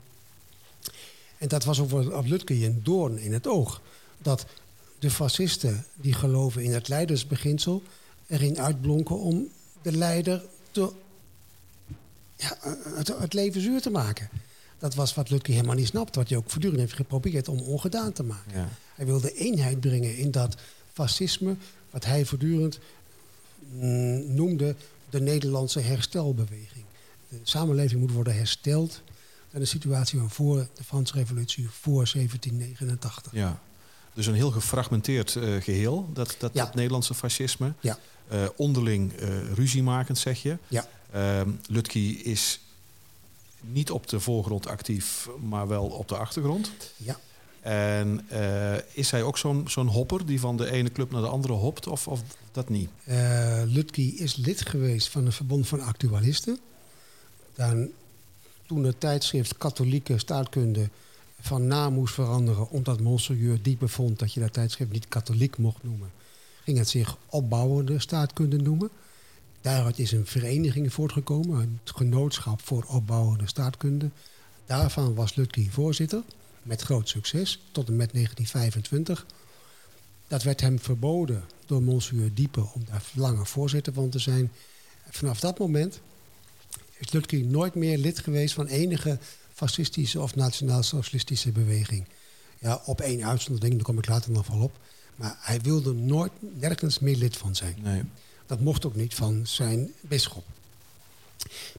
[1.39, 3.81] En dat was over Lutke een doorn in het oog.
[4.19, 4.47] Dat
[4.99, 7.83] de fascisten die geloven in het leidersbeginsel
[8.27, 9.49] erin uitblonken om
[9.83, 10.93] de leider te,
[12.37, 12.57] ja,
[12.95, 14.29] het, het leven zuur te maken.
[14.79, 16.15] Dat was wat Lutke helemaal niet snapt.
[16.15, 18.53] Wat hij ook voortdurend heeft geprobeerd om ongedaan te maken.
[18.55, 18.69] Ja.
[18.95, 20.57] Hij wilde eenheid brengen in dat
[20.93, 21.57] fascisme,
[21.91, 22.79] wat hij voortdurend
[23.73, 24.75] mm, noemde
[25.11, 26.85] de Nederlandse herstelbeweging.
[27.29, 29.03] De samenleving moet worden hersteld
[29.51, 33.33] naar de situatie van voor de Franse Revolutie, voor 1789.
[33.33, 33.61] Ja,
[34.15, 36.65] dus een heel gefragmenteerd uh, geheel, dat, dat, Ja.
[36.65, 37.73] dat Nederlandse fascisme.
[37.81, 37.99] Ja.
[38.29, 40.59] Eh, onderling eh ruziemakend, zeg je.
[40.69, 40.87] Ja.
[41.13, 42.61] Ehm, Lutke is
[43.73, 46.71] niet op de voorgrond actief, maar wel op de achtergrond.
[46.97, 47.19] Ja.
[47.61, 51.29] En eh, is hij ook zo'n zo'n hopper die van de ene club naar de
[51.29, 52.91] andere hopt, of, of dat niet?
[53.05, 56.59] Eh Lutke is lid geweest van een verbond van actualisten.
[57.55, 57.89] Dan,
[58.67, 60.89] toen het tijdschrift Katholieke Staatkunde
[61.41, 62.71] van naam moest veranderen...
[62.71, 66.11] omdat Monseigneur Diepe vond dat je dat tijdschrift niet katholiek mocht noemen...
[66.65, 68.91] ging het zich opbouwende staatkunde noemen.
[69.67, 74.11] Daaruit is een vereniging voortgekomen, een genootschap voor opbouwende staatkunde.
[74.67, 76.23] Daarvan was Lutke voorzitter,
[76.63, 79.27] met groot succes, tot en met 1925.
[80.29, 84.53] Dat werd hem verboden door Monseigneur Diepe om daar langer voorzitter van te zijn.
[85.11, 86.01] Vanaf dat moment
[86.99, 89.19] is Lutke nooit meer lid geweest van enige
[89.53, 92.05] fascistische of nationaal-socialistische beweging.
[92.59, 94.79] Ja, op één uitzondering, daar kom ik later nog wel op.
[95.17, 97.77] Maar hij wilde nooit nergens meer lid van zijn.
[97.83, 98.03] Nee.
[98.47, 100.45] Dat mocht ook niet van zijn bisschop.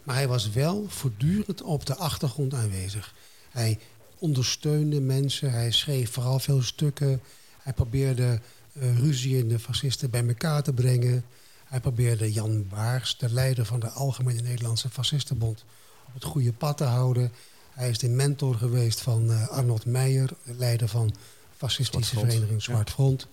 [0.04, 3.14] Maar hij was wel voortdurend op de achtergrond aanwezig.
[3.52, 3.80] Hij
[4.18, 7.22] ondersteunde mensen, hij schreef vooral veel stukken.
[7.62, 8.40] Hij probeerde
[8.74, 11.26] uh, ruzie in de fascisten bij elkaar te brengen.
[11.66, 15.64] Hij probeerde Jan Baars, de leider van de Algemene Nederlandse Fascistenbond,
[16.08, 17.32] op het goede pad te houden.
[17.72, 21.14] Hij is de mentor geweest van uh, Arnold Meijer, de leider van de
[21.58, 23.28] fascistische Zwart vereniging Zwart Front.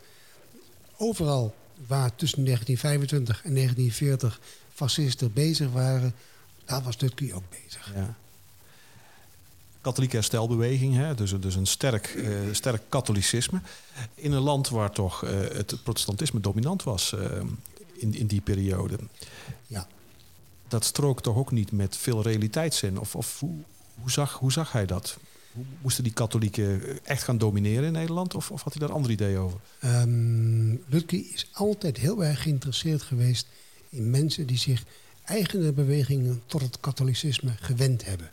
[0.97, 1.55] Overal
[1.87, 4.41] waar tussen 1925 en 1940
[4.75, 6.15] fascisten bezig waren,
[6.65, 7.93] daar was Lutke ook bezig.
[7.95, 8.17] Ja.
[9.81, 11.15] Katholieke herstelbeweging, hè?
[11.15, 13.61] Dus, dus een sterk, eh, sterk katholicisme.
[14.15, 17.41] In een land waar toch eh, het protestantisme dominant was eh,
[17.93, 18.99] in, in die periode.
[19.67, 19.87] Ja.
[20.69, 22.99] Dat strookt toch ook niet met veel realiteitszin?
[22.99, 23.57] Of, of hoe,
[24.01, 25.19] hoe, zag, hoe zag hij dat?
[25.83, 28.35] Moesten die katholieken echt gaan domineren in Nederland?
[28.35, 29.61] Of, of had hij daar andere ideeën over?
[29.85, 33.47] Um, Lutke is altijd heel erg geïnteresseerd geweest
[33.89, 34.85] in mensen die zich
[35.25, 38.31] eigene bewegingen tot het katholicisme gewend hebben.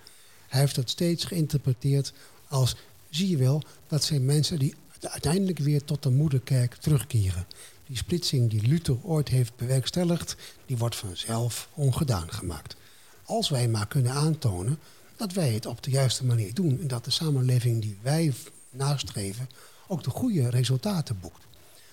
[0.48, 2.14] Hij heeft dat steeds geïnterpreteerd
[2.48, 2.76] als,
[3.10, 7.46] zie je wel, dat zijn mensen die uiteindelijk weer tot de moederkerk terugkeren.
[7.88, 12.76] Die splitsing die Luther ooit heeft bewerkstelligd, die wordt vanzelf ongedaan gemaakt.
[13.24, 14.80] Als wij maar kunnen aantonen
[15.22, 18.34] dat wij het op de juiste manier doen en dat de samenleving die wij
[18.70, 19.50] nastreven
[19.88, 21.44] ook de goede resultaten boekt.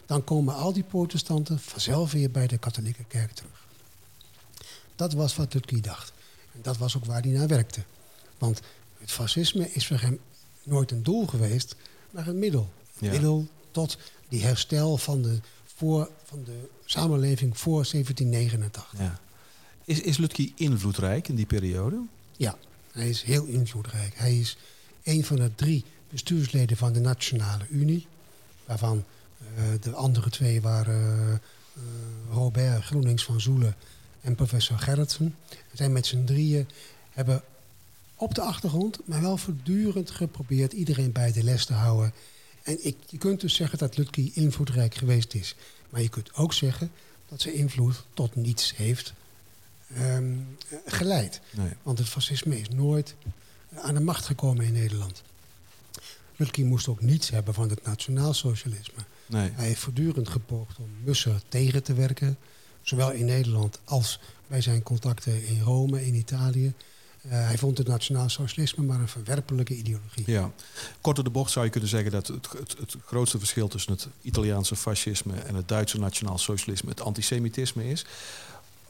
[0.07, 3.67] Dan komen al die protestanten vanzelf weer bij de katholieke kerk terug.
[4.97, 6.13] Dat was wat Lutke dacht.
[6.53, 7.83] En dat was ook waar hij naar werkte.
[8.39, 8.61] Want
[8.99, 10.19] het fascisme is voor hem
[10.63, 11.77] nooit een doel geweest,
[12.11, 12.69] maar een middel.
[12.99, 13.13] Een Ja.
[13.13, 15.41] middel tot die herstel van de,
[15.75, 18.95] voor, van de samenleving voor 1789.
[18.99, 19.21] Ja.
[19.85, 22.01] Is, is Lutke invloedrijk in die periode?
[22.37, 22.57] Ja,
[22.99, 24.13] hij is heel invloedrijk.
[24.17, 24.57] Hij is
[25.03, 28.07] een van de drie bestuursleden van de Nationale Unie.
[28.65, 29.05] Waarvan
[29.39, 31.41] eh, de andere twee waren
[32.31, 33.77] Robert Groenings van Zoelen
[34.21, 35.35] en professor Gerritsen.
[35.49, 36.69] We zijn met z'n drieën,
[37.11, 37.43] hebben
[38.15, 42.13] op de achtergrond, maar wel voortdurend geprobeerd iedereen bij de les te houden.
[42.63, 45.55] En ik, je kunt dus zeggen dat Lutke invloedrijk geweest is.
[45.91, 46.91] Maar je kunt ook zeggen
[47.29, 49.13] dat zijn invloed tot niets heeft
[49.95, 50.37] ehm,
[50.87, 51.41] geleid.
[51.51, 51.73] Nee.
[51.83, 53.15] Want het fascisme is nooit
[53.75, 55.23] aan de macht gekomen in Nederland.
[56.37, 59.03] Lutke moest ook niets hebben van het nationaalsocialisme.
[59.27, 59.51] Nee.
[59.55, 62.39] Hij heeft voortdurend gepoogd om Musser tegen te werken.
[62.83, 66.73] Zowel in Nederland als bij zijn contacten in Rome, in Italië.
[67.23, 70.25] Uh, hij vond het nationaal socialisme maar een verwerpelijke ideologie.
[70.27, 70.51] Ja.
[71.01, 73.93] Kort door de bocht zou je kunnen zeggen dat het, het, het grootste verschil tussen
[73.93, 78.05] het Italiaanse fascisme en het Duitse nationaal socialisme het antisemitisme is.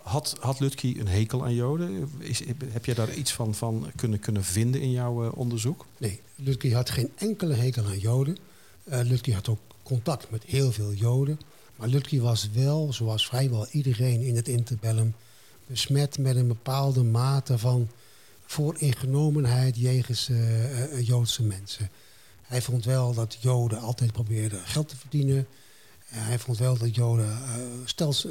[0.08, 2.10] Had, had een hekel aan Joden?
[2.18, 5.86] Is, heb je daar iets van, van kunnen, kunnen vinden in jouw uh, onderzoek?
[5.98, 8.36] Nee, Lutke had geen enkele hekel aan Joden.
[8.84, 11.40] Uh, had ook contact met heel veel Joden.
[11.76, 15.14] Maar Lutke was wel, zoals vrijwel iedereen in het interbellum,
[15.66, 17.88] besmet met een bepaalde mate van
[18.44, 21.90] vooringenomenheid jegens uh, Joodse mensen.
[22.42, 25.46] Hij vond wel dat Joden altijd probeerden geld te verdienen.
[26.08, 27.38] Hij vond wel dat Joden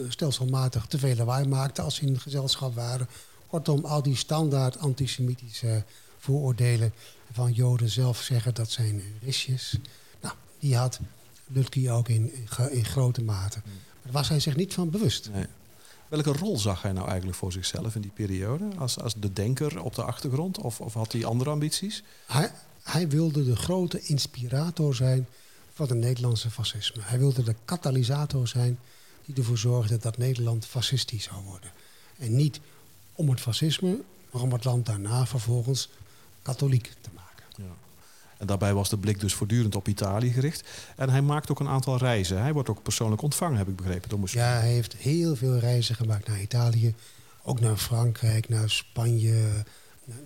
[0.10, 3.08] stelselmatig te veel lawaai maakten als ze in gezelschap waren.
[3.48, 5.84] Kortom, al die standaard antisemitische
[6.18, 6.94] vooroordelen
[7.32, 9.78] van Joden zelf zeggen dat zijn risjes.
[10.22, 11.00] Nou, die had
[11.48, 12.34] Lutke ook in,
[12.70, 13.60] in, grote mate.
[13.64, 15.30] Maar daar was hij zich niet van bewust.
[15.34, 15.46] Nee.
[16.08, 18.66] Welke rol zag hij nou eigenlijk voor zichzelf in die periode?
[18.78, 20.58] Als, als de denker op de achtergrond?
[20.58, 22.04] Of, of had hij andere ambities?
[22.26, 22.52] Hij,
[22.84, 25.28] hij wilde de grote inspirator zijn
[25.78, 27.02] van het Nederlandse fascisme.
[27.06, 28.80] Hij wilde de katalysator zijn
[29.26, 31.72] die ervoor zorgde dat Nederland fascistisch zou worden.
[32.18, 32.60] En niet
[33.14, 34.00] om het fascisme,
[34.32, 35.90] maar om het land daarna vervolgens
[36.42, 37.46] katholiek te maken.
[37.56, 37.76] Ja.
[38.38, 40.68] En daarbij was de blik dus voortdurend op Italië gericht.
[40.96, 42.42] En hij maakt ook een aantal reizen.
[42.42, 44.10] Hij wordt ook persoonlijk ontvangen, heb ik begrepen.
[44.10, 46.94] Door ja, hij heeft heel veel reizen gemaakt naar Italië.
[47.44, 49.64] Ook naar Frankrijk, naar Spanje,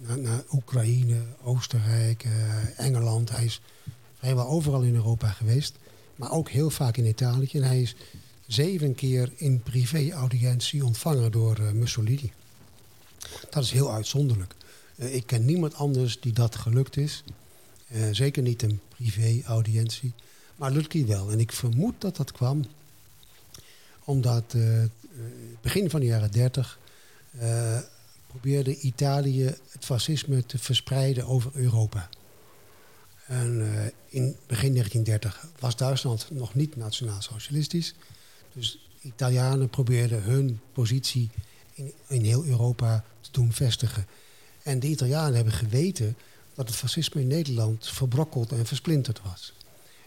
[0.08, 3.30] naar, naar Oekraïne, Oostenrijk, uh, Engeland.
[3.30, 3.62] Hij is
[4.22, 5.76] vrijwel overal in Europa geweest.
[6.16, 7.50] Maar ook heel vaak in Italië.
[7.52, 7.96] En hij is
[8.48, 12.32] zeven keer in privé-audiëntie ontvangen door uh, Mussolini.
[13.50, 14.56] Dat is heel uitzonderlijk.
[14.96, 17.24] Uh, ik ken niemand anders die dat gelukt is.
[17.92, 20.14] Uh, zeker niet een privé-audiëntie.
[20.56, 21.32] Maar Lutke wel.
[21.32, 22.66] En ik vermoed dat dat kwam
[24.04, 24.56] omdat
[25.62, 26.80] begin van de jaren 30
[27.42, 27.78] uh,
[28.28, 32.10] probeerde Italië het fascisme te verspreiden over Europa.
[33.32, 33.62] En
[34.08, 37.94] in begin 1930 was Duitsland nog niet nationaal-socialistisch.
[38.54, 41.30] Dus Italianen probeerden hun positie
[41.74, 44.06] in, in heel Europa te doen vestigen.
[44.64, 46.16] En de Italianen hebben geweten
[46.54, 49.54] dat het fascisme in Nederland verbrokkeld en versplinterd was.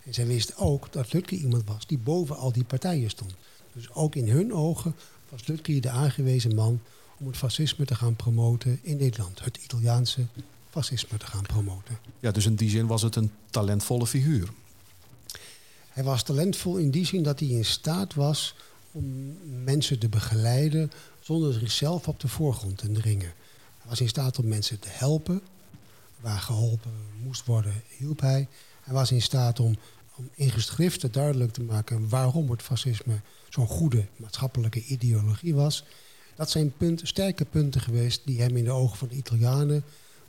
[0.05, 3.35] En zij wisten ook dat Lutke iemand was die boven al die partijen stond.
[3.73, 4.95] Dus ook in hun ogen
[5.29, 6.81] was Lutke de aangewezen man
[7.19, 9.45] om het fascisme te gaan promoten in Nederland.
[9.45, 10.27] Het Italiaanse
[10.75, 11.99] fascisme te gaan promoten.
[12.21, 14.49] Ja, dus in die zin was het een talentvolle figuur.
[15.89, 18.55] Hij was talentvol in die zin dat hij in staat was
[18.93, 23.33] om mensen te begeleiden zonder zichzelf op de voorgrond te dringen.
[23.79, 25.41] Hij was in staat om mensen te helpen,
[26.21, 28.49] waar geholpen moest worden, hielp hij.
[28.81, 29.77] Hij was in staat om,
[30.17, 35.85] om in geschriften duidelijk te maken waarom het fascisme zo'n goede maatschappelijke ideologie was.
[36.35, 39.85] Dat zijn punten, sterke punten geweest die hem in de ogen van de Italianen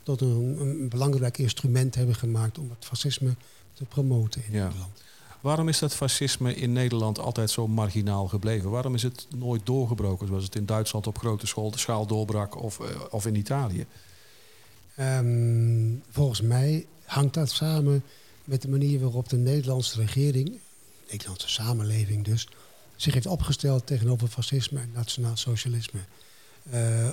[0.06, 3.34] tot een, een belangrijk instrument hebben gemaakt om het fascisme
[3.72, 5.02] te promoten in Nederland.
[5.40, 8.70] Waarom is dat fascisme in Nederland altijd zo marginaal gebleven?
[8.70, 11.46] Waarom is het nooit doorgebroken zoals het in Duitsland op grote
[11.78, 13.86] schaal doorbrak of, eh, of in Italië?
[15.00, 18.02] Um, volgens mij hangt dat samen
[18.44, 20.58] met de manier waarop de Nederlandse regering, de
[21.10, 22.48] Nederlandse samenleving dus,
[22.96, 26.00] zich heeft opgesteld tegenover fascisme en nationaal socialisme.
[26.74, 27.08] Uh,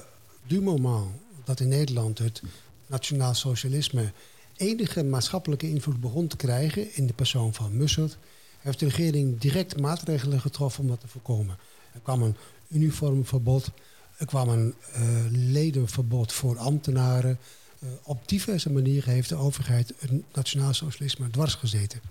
[0.47, 1.07] du moment
[1.43, 2.41] dat in Nederland het
[2.87, 4.11] nationaal socialisme
[4.55, 8.17] enige maatschappelijke invloed begon te krijgen in de persoon van Mussert,
[8.59, 11.57] heeft de regering direct maatregelen getroffen om dat te voorkomen.
[11.93, 12.35] Er kwam een
[12.67, 13.71] uniformverbod,
[14.17, 17.39] er kwam een uh, ledenverbod voor ambtenaren,
[17.79, 22.01] eh, op diverse manieren heeft de overheid het nationaal socialisme dwars gezeten.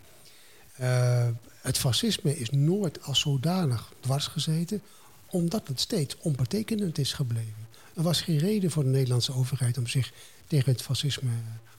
[0.80, 1.28] Uh,
[1.60, 4.82] het fascisme is nooit als zodanig dwars gezeten,
[5.30, 7.68] omdat het steeds onbetekenend is gebleven.
[7.94, 10.12] Er was geen reden voor de Nederlandse overheid om zich
[10.52, 11.30] tegen het fascisme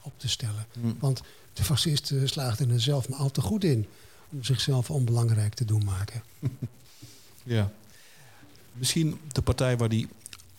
[0.01, 0.65] op te stellen.
[0.73, 0.95] Hmm.
[0.99, 1.21] Want
[1.53, 3.86] de fascisten slaagden er zelf maar al te goed in
[4.29, 6.23] om zichzelf onbelangrijk te doen maken.
[7.55, 7.71] ja.
[8.73, 10.07] Misschien de partij waar die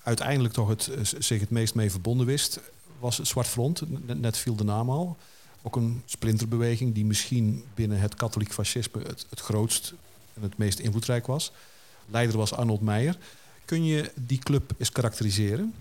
[0.02, 2.60] uiteindelijk toch het, zich het meest mee verbonden wist,
[2.98, 3.82] was het Zwart Front,
[4.20, 5.16] net viel de naam al.
[5.62, 9.94] Ook een splinterbeweging die misschien binnen het katholiek fascisme het, het grootst
[10.34, 11.52] en het meest invloedrijk was.
[12.06, 13.18] Leider was Arnold Meijer.
[13.64, 15.74] Kun je die club eens karakteriseren?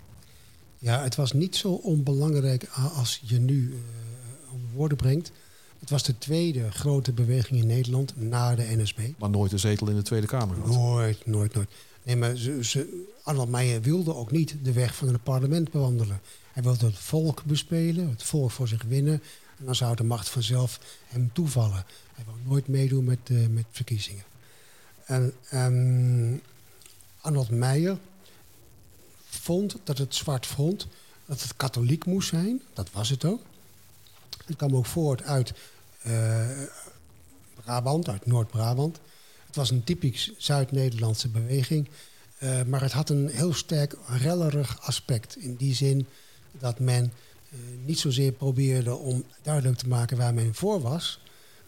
[0.84, 3.74] Ja, het was niet zo onbelangrijk als je nu
[4.52, 5.32] om woorden brengt.
[5.80, 9.00] Het was de tweede grote beweging in Nederland na de NSB.
[9.18, 10.72] Maar nooit een zetel in de Tweede Kamer gehad?
[10.72, 11.70] Nooit, nooit, nooit.
[12.04, 16.22] Nee, maar ze, ze, Arnold Meijer wilde ook niet de weg van het parlement bewandelen.
[16.52, 19.22] Hij wilde het volk bespelen, het volk voor zich winnen.
[19.60, 21.86] En dan zou de macht vanzelf hem toevallen.
[22.14, 24.24] Hij wou nooit meedoen met, uh, met verkiezingen.
[25.06, 26.42] En um,
[27.22, 27.98] Arnold Meijer
[29.36, 30.88] vond dat het Zwart Front
[31.26, 32.62] dat het katholiek moest zijn.
[32.74, 33.42] Dat was het ook.
[34.46, 35.54] Het kwam ook voort uit
[36.08, 36.50] uh,
[37.64, 39.00] Brabant, uit Noord-Brabant.
[39.46, 41.90] Het was een typisch Zuid-Nederlandse beweging.
[42.40, 45.38] Uh, maar het had een heel sterk rellerig aspect.
[45.38, 46.08] In die zin
[46.52, 51.20] dat men uh, niet zozeer probeerde om duidelijk te maken waar men voor was,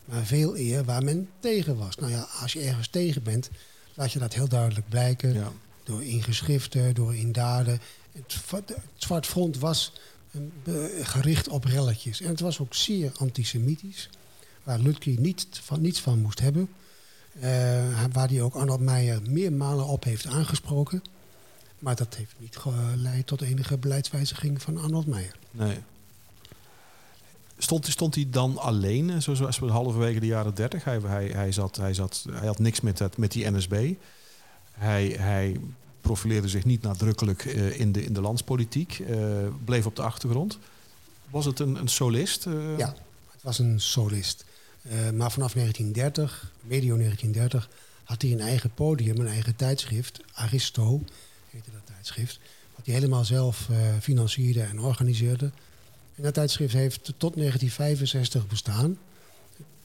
[0.06, 1.95] maar veel eer waar men tegen was.
[1.95, 3.49] Nou ja, als je ergens tegen bent,
[3.93, 5.34] laat je dat heel duidelijk blijken.
[5.34, 5.51] Ja.
[5.86, 7.80] Door in geschriften, door in daden.
[8.12, 8.43] Het,
[8.95, 9.93] Zwart Front was
[11.02, 12.21] gericht op relletjes.
[12.21, 14.10] En het was ook zeer antisemitisch.
[14.63, 16.69] Waar Lutke niet van, niets van moest hebben.
[17.38, 17.43] Uh,
[18.12, 21.04] waar hij ook Arnold Meijer meermalen op heeft aangesproken.
[21.80, 25.36] Maar dat heeft niet geleid tot enige beleidswijziging van Arnold Meijer.
[25.52, 25.78] Nee.
[27.58, 30.84] Stond, stond hij dan alleen, zoals we halverwege de jaren dertig?
[30.84, 33.93] Hij, hij, hij, zat, hij, zat, hij had niks met, dat, met die NSB.
[34.76, 35.60] Hij, hij
[36.02, 39.00] profileerde zich niet nadrukkelijk uh, in, de, in de landspolitiek.
[39.00, 39.18] Uh,
[39.66, 40.60] bleef op de achtergrond.
[41.30, 42.46] Was het een, een solist?
[42.46, 42.78] Uh...
[42.78, 42.96] Ja,
[43.32, 44.46] het was een solist.
[45.14, 47.70] maar vanaf 1930, medio 1930,
[48.04, 50.22] had hij een eigen podium, een eigen tijdschrift.
[50.34, 51.02] Aristo
[51.50, 52.40] heette dat tijdschrift.
[52.76, 55.52] Wat hij helemaal zelf financierde en organiseerde.
[56.16, 58.98] En dat tijdschrift heeft tot 1965 bestaan.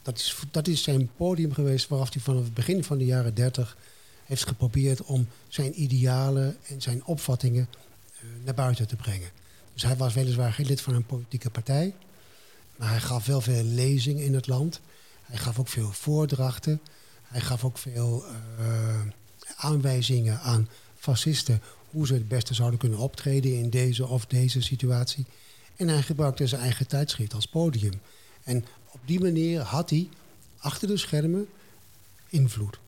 [0.02, 3.34] Dat is, dat is zijn podium geweest waaraf hij vanaf het begin van de jaren
[3.34, 3.76] 30
[4.30, 9.30] heeft geprobeerd om zijn idealen en zijn opvattingen uh, naar buiten te brengen.
[9.72, 11.94] Dus hij was weliswaar geen lid van een politieke partij,
[12.76, 14.80] maar hij gaf wel veel lezingen in het land.
[15.22, 16.80] Hij gaf ook veel voordrachten.
[17.22, 18.24] Hij gaf ook veel
[18.60, 19.00] uh,
[19.56, 25.24] aanwijzingen aan fascisten hoe ze het beste zouden kunnen optreden in deze of deze situatie.
[25.76, 28.00] En hij gebruikte zijn eigen tijdschrift als podium.
[28.42, 30.08] En op die manier had hij
[30.58, 31.46] achter de schermen
[32.28, 32.78] invloed.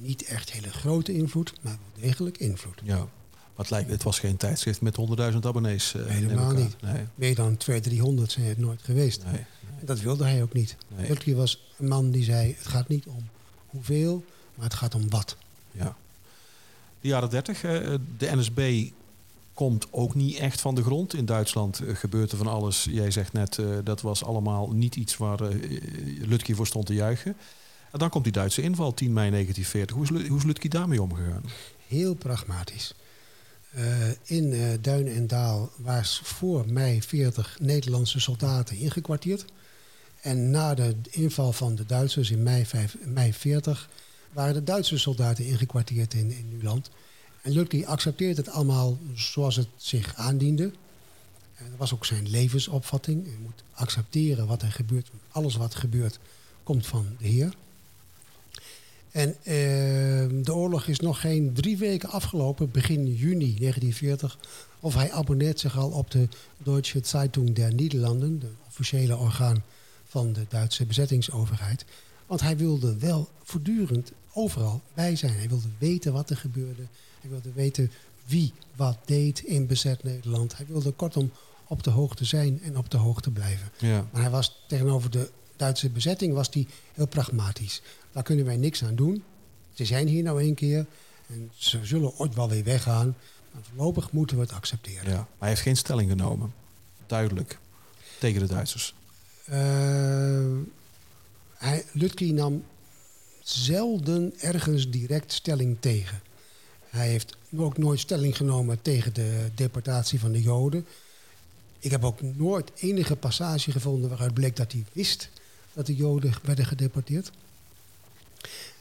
[0.00, 2.80] Niet echt hele grote invloed, maar wel degelijk invloed.
[2.84, 3.08] Ja,
[3.56, 4.96] het, lijkt, het was geen tijdschrift met
[5.32, 5.94] 100.000 abonnees.
[5.94, 6.82] Uh, Helemaal niet.
[6.82, 7.04] Nee.
[7.14, 9.24] Meer dan 200, 300 zijn het nooit geweest.
[9.24, 9.44] Nee, nee.
[9.84, 10.76] Dat wilde hij ook niet.
[10.96, 11.36] Nee.
[11.36, 13.28] was een man die zei, het gaat niet om
[13.66, 15.36] hoeveel, maar het gaat om wat.
[15.70, 15.96] Ja.
[17.00, 18.90] De jaren 30, de NSB
[19.54, 21.14] komt ook niet echt van de grond.
[21.14, 22.86] In Duitsland uh, gebeurt er van alles.
[22.90, 25.38] Jij zegt net, dat was allemaal niet iets waar
[26.20, 27.36] Lutke voor stond te juichen.
[27.92, 29.96] En dan komt die Duitse inval, 10 mei 1940.
[29.96, 31.42] Hoe is, hoe is Lutke daarmee omgegaan?
[31.86, 32.94] Heel pragmatisch.
[34.24, 39.44] in Duin en Daal waren voor mei 40 Nederlandse soldaten ingekwartierd.
[40.20, 43.88] En na de inval van de Duitsers in mei, 5, mei 40
[44.32, 46.90] waren de Duitse soldaten ingekwartierd in, in Nuland.
[47.42, 50.64] En Lutke accepteert het allemaal zoals het zich aandiende.
[51.54, 53.24] En dat was ook zijn levensopvatting.
[53.24, 55.10] Je moet accepteren wat er gebeurt.
[55.30, 56.18] Alles wat gebeurt
[56.62, 57.54] komt van de Heer.
[59.18, 64.38] En uh, de oorlog is nog geen drie weken afgelopen, begin juni 1940.
[64.80, 66.28] Of hij abonneert zich al op de
[66.58, 69.62] Deutsche Zeitung der Niederlanden, de officiële orgaan
[70.06, 71.84] van de Duitse bezettingsoverheid.
[72.26, 75.32] Want hij wilde wel voortdurend overal bij zijn.
[75.32, 76.82] Hij wilde weten wat er gebeurde.
[77.20, 77.90] Hij wilde weten
[78.26, 80.56] wie wat deed in bezet Nederland.
[80.56, 81.30] Hij wilde kortom
[81.66, 83.70] op de hoogte zijn en op de hoogte blijven.
[83.78, 84.08] Ja.
[84.12, 87.82] Maar hij was tegenover de Duitse bezetting was hij heel pragmatisch.
[88.12, 89.24] Daar kunnen wij niks aan doen.
[89.74, 90.86] Ze zijn hier nou één keer
[91.26, 93.16] en ze zullen ooit wel weer weggaan.
[93.52, 95.10] Maar voorlopig moeten we het accepteren.
[95.10, 96.52] Ja, maar hij heeft geen stelling genomen.
[97.06, 97.58] Duidelijk.
[98.18, 98.94] Tegen de Duitsers.
[99.50, 99.54] Uh,
[101.54, 102.64] hij, Lutke nam
[103.42, 106.20] zelden ergens direct stelling tegen.
[106.88, 110.86] Hij heeft ook nooit stelling genomen tegen de deportatie van de Joden.
[111.78, 115.30] Ik heb ook nooit enige passage gevonden waaruit bleek dat hij wist
[115.78, 117.30] dat de Joden werden gedeporteerd.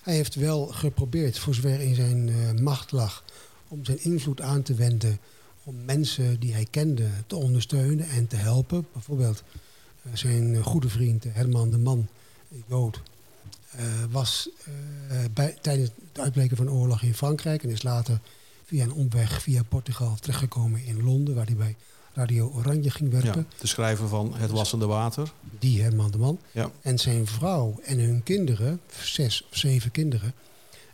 [0.02, 3.24] Hij heeft wel geprobeerd, voor zover in zijn uh, macht lag,
[3.68, 5.20] om zijn invloed aan te wenden
[5.64, 8.88] om mensen die hij kende te ondersteunen en te helpen.
[8.94, 9.44] Bijvoorbeeld
[10.02, 12.08] uh, zijn goede vriend Herman de Man,
[12.68, 13.02] Jood,
[13.76, 13.82] uh,
[14.12, 14.50] was
[15.34, 18.20] bij, tijdens het uitbreken van de oorlog in Frankrijk en is later
[18.66, 21.76] via een omweg via Portugal terechtgekomen in Londen, waar hij bij
[22.18, 23.46] Radio Oranje ging werken.
[23.50, 25.32] Ja, de schrijver van Het Wassende Water.
[25.60, 26.40] Die Herman de Man.
[26.52, 26.72] Ja.
[26.82, 30.34] En zijn vrouw en hun kinderen, zes of zeven kinderen,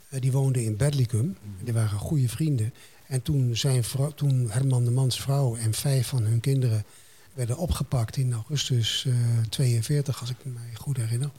[0.10, 1.38] die woonden in Bedlicum.
[1.64, 2.74] Die waren goede vrienden.
[3.08, 6.86] En toen, zijn vrouw, toen Herman de Mans vrouw en vijf van hun kinderen
[7.34, 9.16] werden opgepakt in augustus uh,
[9.50, 11.30] 42, als ik me goed herinner.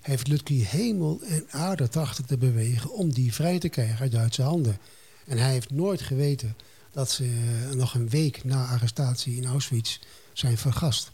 [0.00, 4.42] Heeft Lutke hemel en aarde trachten te bewegen om die vrij te krijgen uit Duitse
[4.42, 4.78] handen.
[5.26, 6.56] En hij heeft nooit geweten
[6.90, 9.98] dat ze uh, nog een week na arrestatie in Auschwitz
[10.32, 11.10] zijn vergast.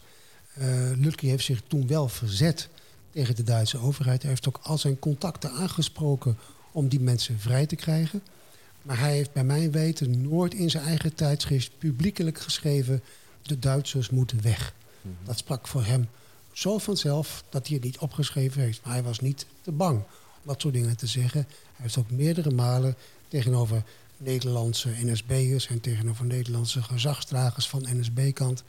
[0.58, 2.68] Uh, Lutke heeft zich toen wel verzet
[3.10, 4.22] tegen de Duitse overheid.
[4.22, 6.38] Hij heeft ook al zijn contacten aangesproken
[6.72, 8.22] om die mensen vrij te krijgen.
[8.82, 13.02] Maar hij heeft bij mijn weten nooit in zijn eigen tijdschrift publiekelijk geschreven...
[13.42, 14.74] de Duitsers moeten weg.
[15.02, 15.14] Mhm.
[15.24, 16.08] Dat sprak voor hem
[16.52, 18.80] zo vanzelf dat hij het niet opgeschreven heeft.
[18.84, 21.46] Maar hij was niet te bang om dat soort dingen te zeggen.
[21.48, 22.96] Hij heeft ook meerdere malen
[23.28, 23.82] tegenover
[24.16, 25.66] Nederlandse NSB'ers...
[25.66, 28.64] en tegenover Nederlandse gezagsdragers van NSB-kant...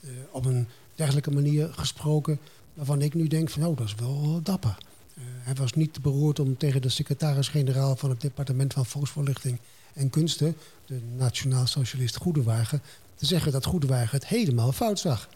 [0.00, 2.38] Uh, eh, op een dergelijke manier gesproken...
[2.74, 4.76] waarvan ik nu denk van, oh, dat is wel dapper.
[5.14, 9.58] Uh, hij was niet beroerd om tegen de secretaris-generaal van het departement van Volksvoorlichting
[9.92, 12.82] en Kunsten, de nationaal-socialist Goedewagen,
[13.14, 15.28] te zeggen dat Goedewagen het helemaal fout zag.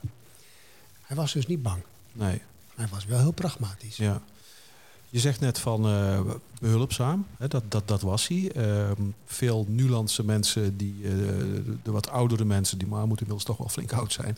[1.02, 1.82] Hij was dus niet bang.
[2.12, 2.42] Nee.
[2.74, 3.96] Hij was wel heel pragmatisch.
[3.96, 4.22] Ja.
[5.10, 6.20] Je zegt net van uh,
[6.60, 8.52] behulpzaam, hè, dat, dat, dat was hij.
[8.56, 8.90] Uh,
[9.24, 11.10] veel Nulandse mensen, die, uh,
[11.82, 14.36] de wat oudere mensen, die maar moeten inmiddels toch wel flink oud zijn.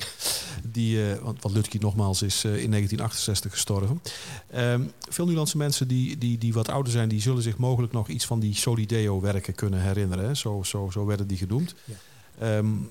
[0.73, 4.03] Die, uh, want, want Lutke nogmaals is in 1968 gestorven.
[4.51, 8.09] Ehm, veel Nulandse mensen die, die, die wat ouder zijn, die zullen zich mogelijk nog
[8.09, 10.25] iets van die Solideo-werken kunnen herinneren.
[10.25, 10.35] Hè.
[10.35, 11.75] Zo, zo, zo werden die genoemd.
[11.85, 12.57] Ja.
[12.57, 12.91] Um,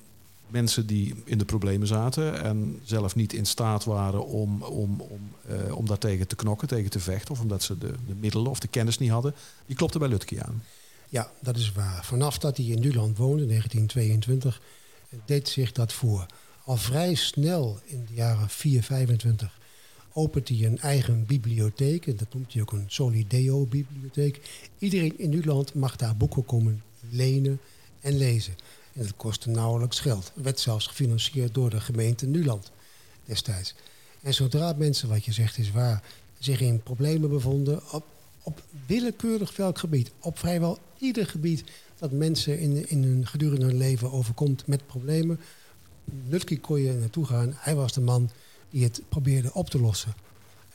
[0.50, 5.32] mensen die in de problemen zaten en zelf niet in staat waren om, om, om,
[5.50, 8.60] uh, om daartegen te knokken, tegen te vechten, of omdat ze de, de middelen of
[8.60, 9.34] de kennis niet hadden,
[9.66, 10.64] die klopten bij Lutke aan.
[11.10, 12.06] Ja, dat is waar.
[12.06, 14.62] Vanaf dat hij in Nuland woonde, 1922,
[15.26, 16.26] deed zich dat voor.
[16.64, 19.58] Al vrij snel in de jaren 4, 25
[20.14, 22.08] opent hij een eigen bibliotheek.
[22.08, 24.42] En dat noemt hij ook een Solideo-bibliotheek.
[24.78, 27.60] Iedereen in Nuland mag daar boeken komen lenen
[28.02, 28.56] en lezen.
[29.00, 30.32] En dat kostte nauwelijks geld.
[30.34, 32.72] Het werd zelfs gefinancierd door de gemeente Nuland
[33.26, 33.76] destijds.
[34.22, 36.04] En zodra mensen, wat je zegt is waar,
[36.40, 38.06] zich in problemen bevonden, op,
[38.44, 41.64] op willekeurig welk gebied, op vrijwel ieder gebied
[41.98, 45.40] dat mensen in, in hun, gedurende hun leven overkomt met problemen,
[46.28, 47.54] Lutke kon je naartoe gaan.
[47.56, 48.30] Hij was de man
[48.70, 50.14] die het probeerde op te lossen.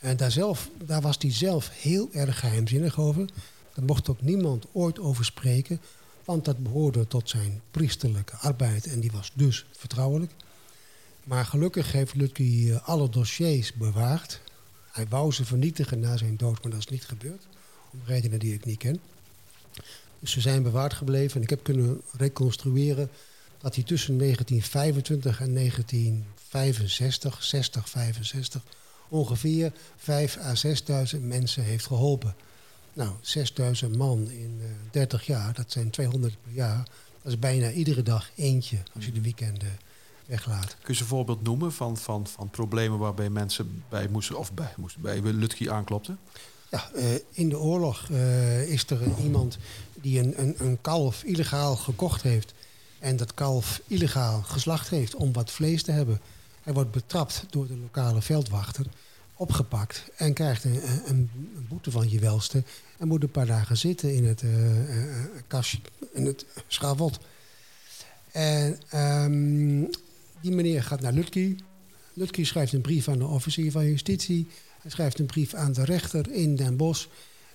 [0.00, 3.26] En daar, zelf, daar was hij zelf heel erg geheimzinnig over.
[3.74, 5.80] Daar mocht ook niemand ooit over spreken.
[6.24, 10.32] Want dat behoorde tot zijn priesterlijke arbeid en die was dus vertrouwelijk.
[11.24, 14.40] Maar gelukkig heeft Lutke eh, alle dossiers bewaard.
[14.92, 17.46] Hij wou ze vernietigen na zijn dood, maar dat is niet gebeurd.
[17.92, 19.00] Om redenen die ik niet ken.
[20.18, 21.36] Dus ze zijn bewaard gebleven.
[21.36, 23.10] En ik heb kunnen reconstrueren
[23.58, 28.62] dat hij tussen 1925 en 1965, 60, 65,
[29.08, 30.52] ongeveer 5 à
[31.14, 32.34] 6.000 mensen heeft geholpen.
[32.94, 36.88] Nou, 6000 man in uh, eh, 30 jaar, dat zijn 200 per jaar.
[37.22, 39.78] Dat is bijna iedere dag eentje als je de weekenden
[40.26, 40.76] weglaat.
[40.82, 44.72] Kun je een voorbeeld noemen van, van, van problemen waarbij mensen bij moesten, of bij,
[44.76, 46.18] moesten, bij Lutki aanklopten?
[46.70, 49.58] Ja, uh, in de oorlog uh, is er iemand
[49.94, 52.54] die een, een, een kalf illegaal gekocht heeft.
[52.98, 56.20] En dat kalf illegaal geslacht heeft om wat vlees te hebben.
[56.62, 58.86] Hij wordt betrapt door de lokale veldwachter
[59.36, 62.62] opgepakt en krijgt een, een, een, boete van je welste
[62.98, 64.50] en moet een paar dagen zitten in het, uh,
[65.46, 65.78] kastje,
[66.12, 67.18] in het schavot.
[68.32, 69.90] En um,
[70.40, 71.56] die meneer gaat naar Lutke.
[72.12, 74.48] Lutke schrijft een brief aan de officier van justitie.
[74.80, 77.06] Hij schrijft een brief aan de rechter in Den Bosch.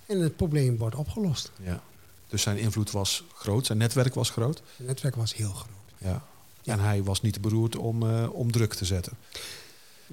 [0.06, 1.50] En het probleem wordt opgelost.
[1.62, 1.82] Ja.
[2.28, 4.62] Dus zijn invloed was groot, zijn netwerk was groot?
[4.76, 5.68] Zijn netwerk was heel groot.
[5.98, 6.24] Ja.
[6.64, 9.12] En hij was niet beroerd om, uh, om druk te zetten.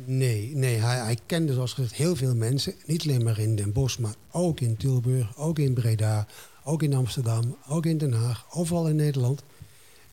[0.05, 2.73] Nee, nee hij, hij, kende zoals gezegd heel veel mensen.
[2.85, 6.27] Niet alleen maar in Den Bosch, maar ook in Tilburg, ook in Breda,
[6.63, 9.43] ook in Amsterdam, ook in Den Haag, overal in Nederland.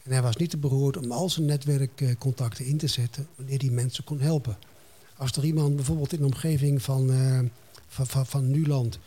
[0.03, 3.71] En hij was niet te beroerd om al zijn netwerkcontacten in te zetten wanneer die
[3.71, 4.57] mensen kon helpen.
[5.17, 7.39] Als er iemand bijvoorbeeld in de omgeving van, uh,
[7.87, 8.99] van, van, Nuland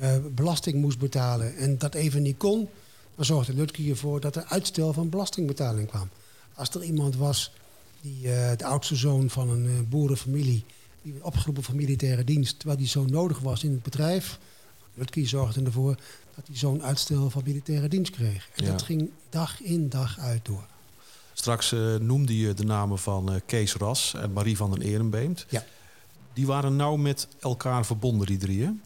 [0.00, 2.68] uh, belasting moest betalen en dat even niet kon,
[3.14, 6.08] dan zorgde Lutke ervoor dat er uitstel van belastingbetaling kwam.
[6.54, 7.52] Als er iemand was
[8.00, 10.64] die, uh, de oudste zoon van een uh, boerenfamilie,
[11.02, 14.38] die werd opgeroepen voor militaire dienst, terwijl die zo nodig was in het bedrijf.
[14.94, 15.94] Lutke zorgde ervoor
[16.34, 18.48] dat hij zo'n uitstel van militaire dienst kreeg.
[18.54, 20.66] En dat ging dag in dag uit door.
[21.32, 25.46] Straks uh, noemde je de namen van Kees Ras en Marie van den Ehrenbeemt.
[25.48, 25.64] Ja.
[26.32, 28.82] Die waren nauw met elkaar verbonden, die drieën?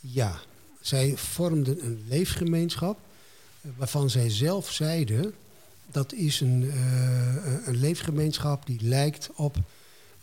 [0.00, 0.40] Ja,
[0.80, 2.98] zij vormden een leefgemeenschap
[3.76, 5.34] waarvan zij zelf zeiden
[5.92, 9.56] dat is een, uh, een leefgemeenschap die lijkt op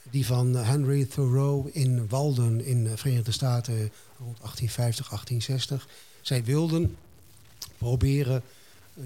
[0.09, 3.77] die van Henry Thoreau in Walden in de Verenigde Staten
[4.17, 5.87] rond 1850, 1860.
[6.21, 6.97] Zij wilden
[7.77, 8.43] proberen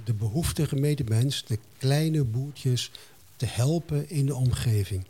[0.03, 2.91] de behoeftige medemens, de kleine boertjes,
[3.35, 5.05] te helpen in de omgeving.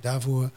[0.00, 0.50] Daarvoor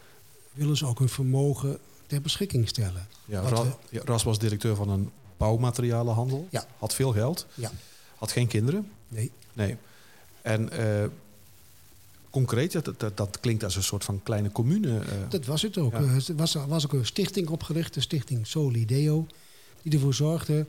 [0.52, 3.06] willen ze ook hun vermogen ter beschikking stellen.
[3.24, 6.46] Ja, Ras, Ras was directeur van een bouwmaterialenhandel.
[6.50, 6.64] Ja.
[6.78, 7.46] Had veel geld.
[7.54, 7.70] Ja.
[8.16, 8.90] Had geen kinderen.
[9.08, 9.30] Nee.
[9.52, 9.76] Nee.
[10.42, 11.04] En uh,
[12.30, 14.88] concreet, dat, dat, dat, klinkt als een soort van kleine commune.
[14.88, 15.04] Uh.
[15.28, 15.92] Dat was het ook.
[15.92, 15.98] Ja.
[15.98, 19.26] Er was, was ook een stichting opgericht, de stichting Solideo,
[19.82, 20.66] die ervoor zorgde,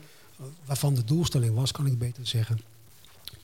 [0.65, 2.59] waarvan de doelstelling was, kan ik beter zeggen,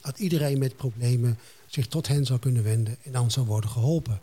[0.01, 4.21] dat iedereen met problemen zich tot hen zou kunnen wenden en dan zou worden geholpen.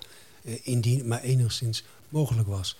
[0.62, 2.76] Indien het maar enigszins mogelijk was.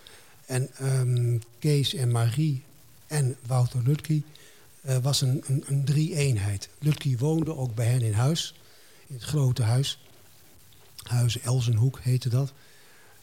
[0.47, 2.63] En um, Kees en Marie
[3.07, 4.23] en Wouter Lutke
[4.87, 6.69] uh, was een, een, een drie-eenheid.
[6.79, 8.55] Lutke woonde ook bij hen in huis,
[9.07, 9.99] in het grote huis.
[11.03, 12.53] Huis Elzenhoek heette dat.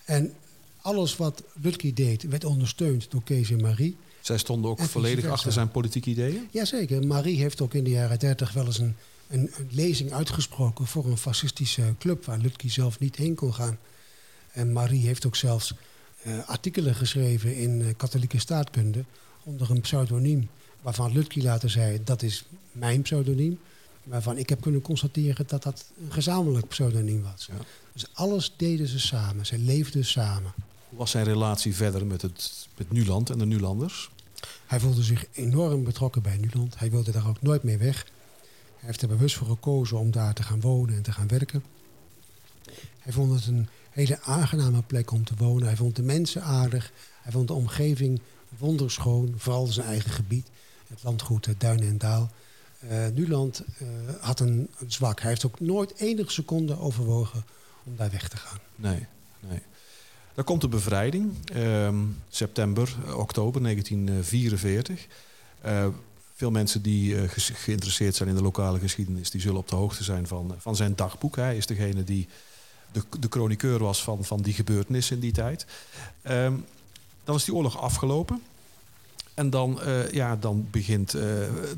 [0.06, 0.34] En
[0.82, 3.98] alles wat Lutke deed werd ondersteund door Kees en Marie.
[4.22, 6.48] Zij stonden ook volledig achter zijn politieke ideeën?
[6.52, 7.08] Jazeker.
[7.08, 8.96] Marie heeft ook in de jaren dertig wel eens een,
[9.28, 13.78] een, een, lezing uitgesproken voor een fascistische club waar Lutke zelf niet heen kon gaan.
[14.52, 15.74] En Marie heeft ook zelfs
[16.24, 19.06] uh, artikelen geschreven in uh, katholieke staatkunde
[19.44, 20.50] onder een pseudoniem.
[20.82, 23.60] Waarvan Lutke later zei, dat is mijn pseudoniem.
[24.04, 27.48] Waarvan ik heb kunnen constateren dat dat een gezamenlijk pseudoniem was.
[27.52, 27.66] Ja.
[27.94, 29.46] Dus alles deden ze samen.
[29.46, 30.54] Ze leefden samen.
[30.90, 34.10] Hoe was zijn relatie verder met het met Nuland en de Nulanders?
[34.66, 36.80] Hij voelde zich enorm betrokken bij Nuland.
[36.80, 38.06] Hij wilde daar ook nooit meer weg.
[38.78, 41.64] Hij heeft er bewust voor gekozen om daar te gaan wonen en te gaan werken.
[43.00, 45.68] Hij vond het een hele aangename plek om te wonen.
[45.68, 46.92] Hij vond de mensen aardig.
[47.22, 48.22] Hij vond de omgeving
[48.58, 50.48] wonderschoon, vooral zijn eigen gebied.
[50.88, 52.32] Het landgoed Duin en Daal.
[52.84, 53.88] Uh, Nuland uh,
[54.20, 55.20] had een, zwak.
[55.20, 57.44] Hij heeft ook nooit enige seconde overwogen
[57.84, 58.60] om daar weg te gaan.
[58.76, 59.06] Nee,
[59.40, 59.62] nee.
[60.34, 61.94] Dan komt de bevrijding, uh,
[62.30, 65.08] september, oktober 1944.
[65.66, 65.88] Uh,
[66.36, 70.04] veel mensen die ge geïnteresseerd zijn in de lokale geschiedenis, die zullen op de hoogte
[70.04, 71.36] zijn van, van zijn dagboek.
[71.36, 72.28] Hij is degene die
[72.92, 75.66] de, de chroniqueur was van, van die gebeurtenissen in die tijd.
[76.30, 76.66] Um,
[77.24, 78.42] dan is die oorlog afgelopen.
[79.42, 81.22] En dan, uh, ja, dan begint uh,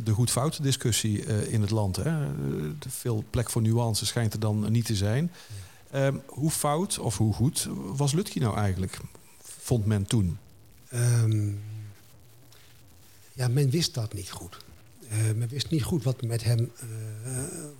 [0.03, 1.95] de goed-fout discussie uh, in het land.
[1.95, 2.27] Hè.
[2.79, 5.31] veel plek voor nuance schijnt er dan niet te zijn.
[5.95, 8.99] Um, hoe fout of hoe goed was Lutke nou eigenlijk,
[9.41, 10.37] vond men toen?
[10.93, 11.61] Um,
[13.33, 14.57] ja, men wist dat niet goed.
[15.35, 16.71] men wist niet goed wat, met hem,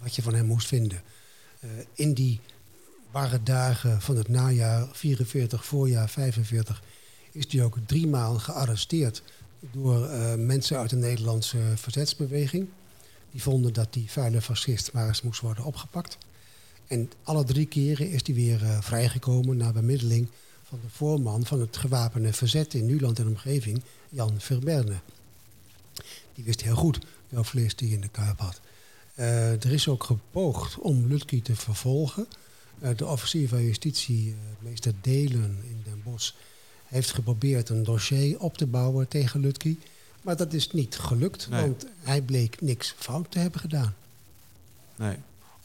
[0.01, 1.01] wat je van hem moest vinden.
[1.93, 2.39] in die
[3.11, 6.83] waren dagen van het najaar 44, voorjaar 45
[7.33, 9.23] is hij ook drie maal gearresteerd
[9.71, 12.67] door uh, mensen uit de Nederlandse verzetsbeweging.
[13.31, 16.17] Die vonden dat die vuile fascist maar eens moest worden opgepakt.
[16.87, 20.27] En alle drie keren is hij weer uh, vrijgekomen na bemiddeling
[20.63, 24.95] van de voorman van het gewapende verzet in Nuland en omgeving, Jan Verberne.
[26.33, 26.99] Die wist heel goed
[27.29, 28.61] welk vlees die in de kuip had.
[29.15, 32.27] Uh, er is ook gepoogd om Lutke te vervolgen.
[32.95, 36.33] de officier van justitie, meester Delen in Den Bosch,
[36.93, 39.75] heeft geprobeerd een dossier op te bouwen tegen Lutke.
[40.21, 41.61] Maar dat is niet gelukt, nee.
[41.61, 43.95] want hij bleek niks fout te hebben gedaan.
[44.95, 45.15] Nee.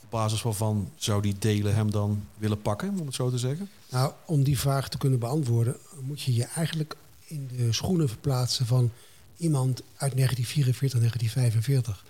[0.03, 3.69] Op basis waarvan zou die delen hem dan willen pakken, om het zo te zeggen?
[3.91, 8.67] Nou, om die vraag te kunnen beantwoorden, moet je je eigenlijk in de schoenen verplaatsen
[8.67, 8.91] van
[9.37, 12.05] iemand uit 1944, 1945.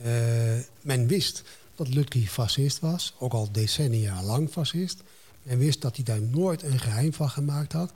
[0.00, 1.42] Uh, men wist
[1.74, 5.02] dat Lutke fascist was, ook al decennia lang fascist.
[5.42, 7.92] Men wist dat hij daar nooit een geheim van gemaakt had.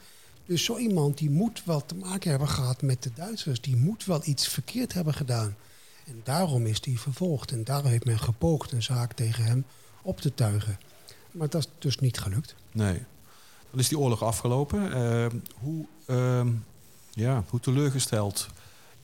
[0.47, 3.61] Dus zo iemand die moet wel te maken hebben gehad met de Duitsers.
[3.61, 5.57] Die moet wel iets verkeerd hebben gedaan.
[6.07, 7.53] En daarom is hij vervolgd.
[7.53, 9.64] En daarom heeft men gepoogd een zaak tegen hem
[10.03, 10.78] op te tuigen.
[11.30, 12.55] Maar dat is dus niet gelukt.
[12.72, 13.03] Nee.
[13.70, 14.82] Dan is die oorlog afgelopen.
[14.82, 16.47] Uh, hoe, uh,
[17.11, 18.49] ja, hoe teleurgesteld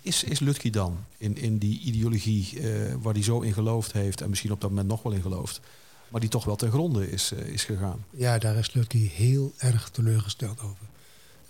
[0.01, 4.21] is, is Lutke dan in, in die ideologie uh, waar hij zo in geloofd heeft...
[4.21, 5.61] en misschien op dat moment nog wel in gelooft...
[6.09, 8.05] maar die toch wel ten gronde is, uh, is gegaan?
[8.11, 10.87] Ja, daar is Lutke heel erg teleurgesteld over.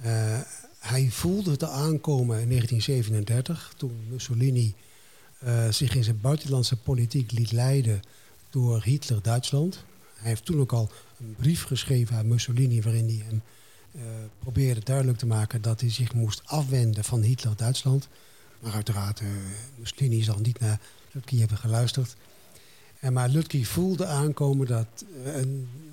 [0.05, 0.39] Uh,
[0.79, 4.75] hij voelde het aankomen in 1937, toen Mussolini
[5.45, 8.01] uh, zich in zijn buitenlandse politiek liet leiden
[8.51, 9.85] door Hitler-Duitsland.
[10.15, 13.43] Hij heeft toen ook al een brief geschreven aan Mussolini waarin hij hem
[13.93, 14.03] uh,
[14.39, 18.09] probeerde duidelijk te maken dat hij zich moest afwenden van Hitler-Duitsland.
[18.61, 19.23] Maar uiteraard,
[19.75, 20.81] Mussolini zal niet naar
[21.13, 22.17] Lutke hebben geluisterd.
[23.01, 25.05] En maar Lutke voelde aankomen dat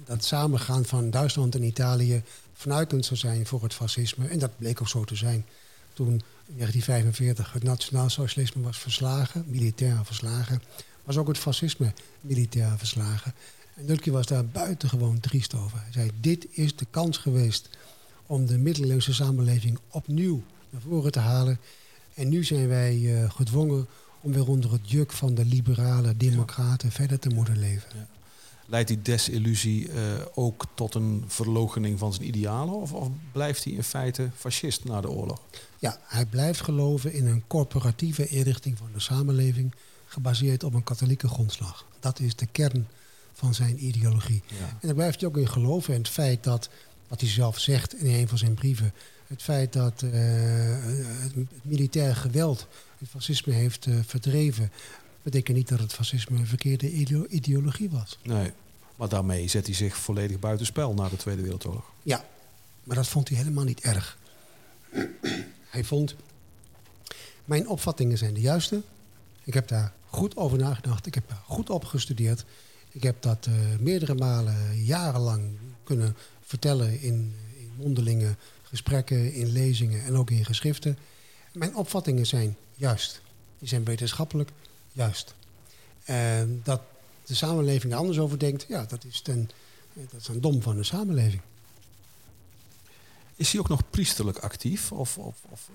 [0.06, 2.24] dat samengaan van Duitsland en Italië
[2.58, 4.28] vanuitend zou zijn voor het fascisme.
[4.28, 5.46] En dat bleek ook zo te zijn.
[5.94, 10.62] Toen in 1945 het nationaalsocialisme was verslagen, militair verslagen,
[11.04, 13.34] was ook het fascisme militair verslagen.
[13.76, 15.80] En Lutke was daar buitengewoon triest over.
[15.82, 17.70] Hij zei, dit is de kans geweest
[18.26, 21.60] om de middeleeuwse samenleving opnieuw naar voren te halen.
[22.14, 23.88] En nu zijn wij uh, gedwongen
[24.22, 27.90] om weer onder het juk van de liberale democraten verder te moeten leven.
[27.96, 28.17] Ja.
[28.70, 29.96] Leidt die desillusie uh,
[30.34, 32.74] ook tot een verloochening van zijn idealen?
[32.74, 35.42] Of, of, blijft hij in feite fascist na de oorlog?
[35.80, 39.74] Ja, hij blijft geloven in een corporatieve inrichting van de samenleving...
[40.06, 41.86] gebaseerd op een katholieke grondslag.
[42.00, 42.88] Dat is de kern
[43.34, 44.44] van zijn ideologie.
[44.60, 45.94] En daar blijft hij ook in geloven.
[45.94, 46.70] En het feit dat,
[47.08, 48.94] wat hij zelf zegt in een van zijn brieven...
[49.28, 54.72] het feit dat uh, het militair geweld het fascisme heeft uh, verdreven
[55.32, 56.92] betekent niet dat het fascisme een verkeerde
[57.28, 58.18] ideologie was.
[58.24, 58.52] Nee,
[58.96, 61.92] maar daarmee zet hij zich volledig buitenspel na de Tweede Wereldoorlog.
[62.04, 62.26] Ja,
[62.84, 64.18] maar dat vond hij helemaal niet erg.
[65.70, 66.16] hij vond,
[67.46, 68.82] mijn opvattingen zijn de juiste.
[69.44, 71.06] Ik heb daar goed over nagedacht.
[71.06, 72.46] Ik heb daar goed op gestudeerd.
[72.92, 80.04] Ik heb dat uh, meerdere malen, jarenlang kunnen vertellen in, in mondelinge gesprekken, in lezingen
[80.04, 80.98] en ook in geschriften.
[81.54, 83.22] Mijn opvattingen zijn juist.
[83.60, 84.52] Die zijn wetenschappelijk,
[84.98, 85.34] Juist.
[86.04, 86.82] En dat
[87.26, 89.50] de samenleving er anders over denkt, ja, dat is, ten,
[89.94, 91.42] dat is een dom van de samenleving.
[93.36, 94.92] Is hij ook nog priesterlijk actief?
[94.92, 95.70] Of, of, of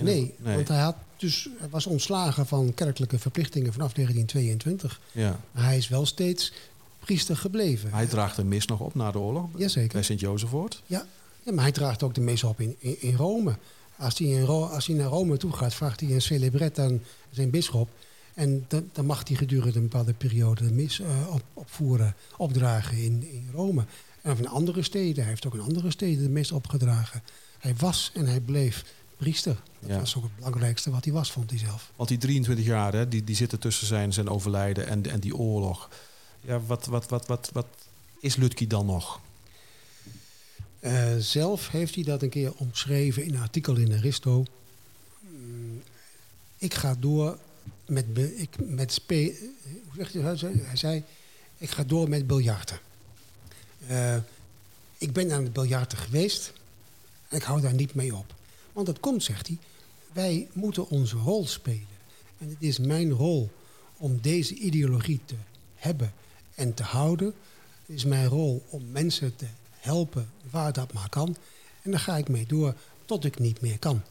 [0.00, 5.00] nee, nee, want hij, had dus, hij was ontslagen van kerkelijke verplichtingen vanaf 1922.
[5.12, 5.40] Ja.
[5.52, 6.52] Maar hij is wel steeds
[6.98, 7.92] priester gebleven.
[7.92, 9.92] Hij draagt de mis nog op na de oorlog Jazeker.
[9.92, 10.82] bij Sint-Jozefwoord?
[10.86, 11.06] Ja.
[11.42, 13.56] ja, maar hij draagt ook de mis op in, in, in Rome.
[13.96, 17.50] Als hij, in als hij naar Rome toe gaat, vraagt hij een celebret aan zijn
[17.50, 17.88] bisschop...
[18.38, 22.96] En dan, dan mag hij gedurende een bepaalde periode de mis uh, op, opvoeren, opdragen
[22.96, 23.84] in, in Rome.
[24.22, 25.22] En of in andere steden.
[25.22, 27.22] Hij heeft ook in andere steden de mis opgedragen.
[27.58, 28.84] Hij was en hij bleef
[29.16, 29.56] priester.
[29.80, 31.92] Dat was ook het belangrijkste wat hij was, vond hij zelf.
[31.96, 35.36] Want die 23 jaar, hè, die, die zitten tussen zijn, zijn overlijden en, en die
[35.36, 35.90] oorlog.
[36.40, 37.66] Ja, wat, wat, wat, wat, wat
[38.20, 39.20] is Lutki dan nog?
[40.80, 44.44] Uh, zelf heeft hij dat een keer omschreven in een artikel in Aristo.
[45.20, 45.82] Mm,
[46.58, 47.38] ik ga door
[47.88, 48.04] met,
[48.36, 51.04] ik, met spe, hoe zegt hij, hij zei,
[51.58, 52.78] ik ga door met biljarten.
[53.90, 54.16] Uh,
[54.98, 56.52] ik ben aan het biljarten geweest
[57.28, 58.34] en ik hou daar niet mee op.
[58.72, 59.58] Want dat komt, zegt hij,
[60.12, 61.96] wij moeten onze rol spelen.
[62.38, 63.50] En het is mijn rol
[63.96, 65.34] om deze ideologie te
[65.74, 66.12] hebben
[66.54, 67.34] en te houden.
[67.86, 71.36] Het is mijn rol om mensen te helpen waar dat maar kan.
[71.82, 72.74] En daar ga ik mee door
[73.04, 74.02] tot ik niet meer kan.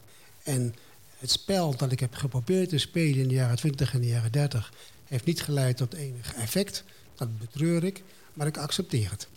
[0.43, 0.75] En
[1.17, 4.31] het spel dat ik heb geprobeerd te spelen in de jaren 20 en de jaren
[4.31, 4.73] 30
[5.05, 6.83] heeft niet geleid tot enig effect.
[7.15, 8.03] Dat betreur ik,
[8.33, 9.27] maar ik accepteer het.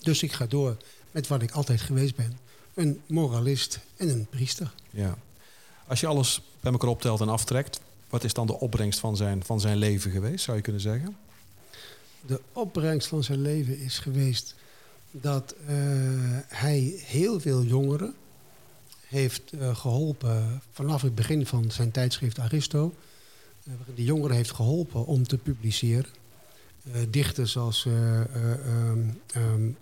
[0.00, 0.76] Dus ik ga door
[1.10, 2.38] met wat ik altijd geweest ben.
[2.74, 4.72] Een moralist en een priester.
[4.90, 5.18] Ja.
[5.86, 9.44] Als je alles bij elkaar optelt en aftrekt, wat is dan de opbrengst van zijn,
[9.44, 11.16] van zijn leven geweest, zou je kunnen zeggen?
[12.26, 14.54] De opbrengst van zijn leven is geweest
[15.10, 15.68] dat uh,
[16.48, 18.14] hij heel veel jongeren
[19.08, 22.94] heeft uh, geholpen vanaf het begin van zijn tijdschrift Aristo.
[23.64, 26.10] Uh, de jongeren heeft geholpen om te publiceren.
[26.86, 29.76] Uh, dichters als, um, um,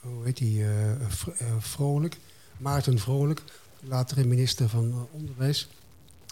[0.00, 0.64] hoe heet die,
[1.58, 2.18] Vrolijk,
[2.56, 3.42] Maarten Vrolijk,
[3.80, 5.68] latere minister van Onderwijs.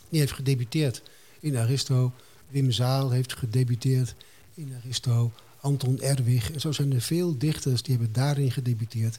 [0.09, 1.03] Die heeft gedebuteerd
[1.41, 2.13] in Aristo.
[2.49, 4.15] Wim Zaal heeft gedebuteerd
[4.55, 5.33] in Aristo.
[5.61, 6.51] Anton Erwig.
[6.53, 9.19] En zo zijn er veel dichters die hebben daarin gedebuteerd.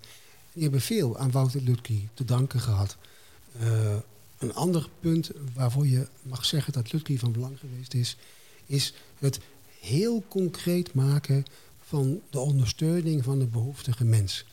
[0.53, 2.97] Die hebben veel aan Wouter Lutke te danken gehad.
[3.61, 3.95] Uh,
[4.37, 8.17] een ander punt waarvoor je mag zeggen dat Lutke van belang geweest is,
[8.65, 9.39] is het
[9.79, 11.45] heel concreet maken
[11.79, 14.45] van de ondersteuning van de behoeftige mens.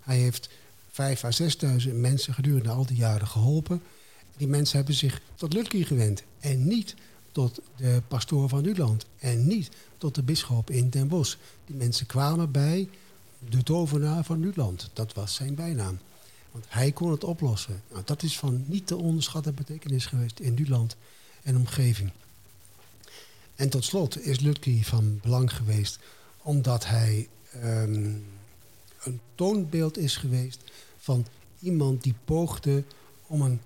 [0.00, 0.48] Hij heeft
[0.90, 3.82] vijf à zesduizend mensen gedurende al die jaren geholpen.
[4.36, 6.94] Die mensen hebben zich tot Lutke gewend en niet
[7.32, 11.36] tot de pastoor van Nuland en niet tot de bisschop in Den Bosch.
[11.66, 12.88] Die mensen kwamen bij
[13.48, 14.90] de tovenaar van Nuland.
[14.92, 15.98] Dat was zijn bijnaam.
[16.50, 17.82] Want hij kon het oplossen.
[17.90, 20.96] Nou, dat is van niet te onderschatten betekenis geweest in Nuland
[21.42, 22.10] en omgeving.
[23.54, 25.98] En tot slot is Lutke van belang geweest
[26.42, 27.28] omdat hij
[27.64, 28.24] um,
[29.02, 30.62] een toonbeeld is geweest
[30.98, 31.26] van
[31.60, 32.84] iemand die poogde
[33.26, 33.60] om een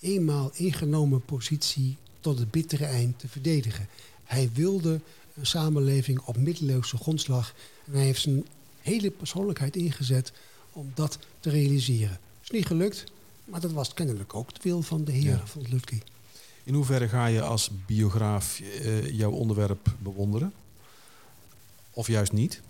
[0.00, 3.88] eenmaal ingenomen positie tot het bittere eind te verdedigen.
[4.24, 5.00] Hij wilde
[5.34, 7.54] een samenleving op middeleeuwse grondslag
[7.86, 8.46] en hij heeft zijn
[8.80, 10.32] hele persoonlijkheid ingezet
[10.72, 12.18] om dat te realiseren.
[12.42, 13.04] Is niet gelukt,
[13.44, 15.46] maar dat was kennelijk ook het wil van de heer ja.
[15.46, 15.98] van Lutke.
[16.64, 20.52] In hoeverre ga je als biograaf uh, jouw onderwerp bewonderen?
[21.90, 22.60] Of juist niet?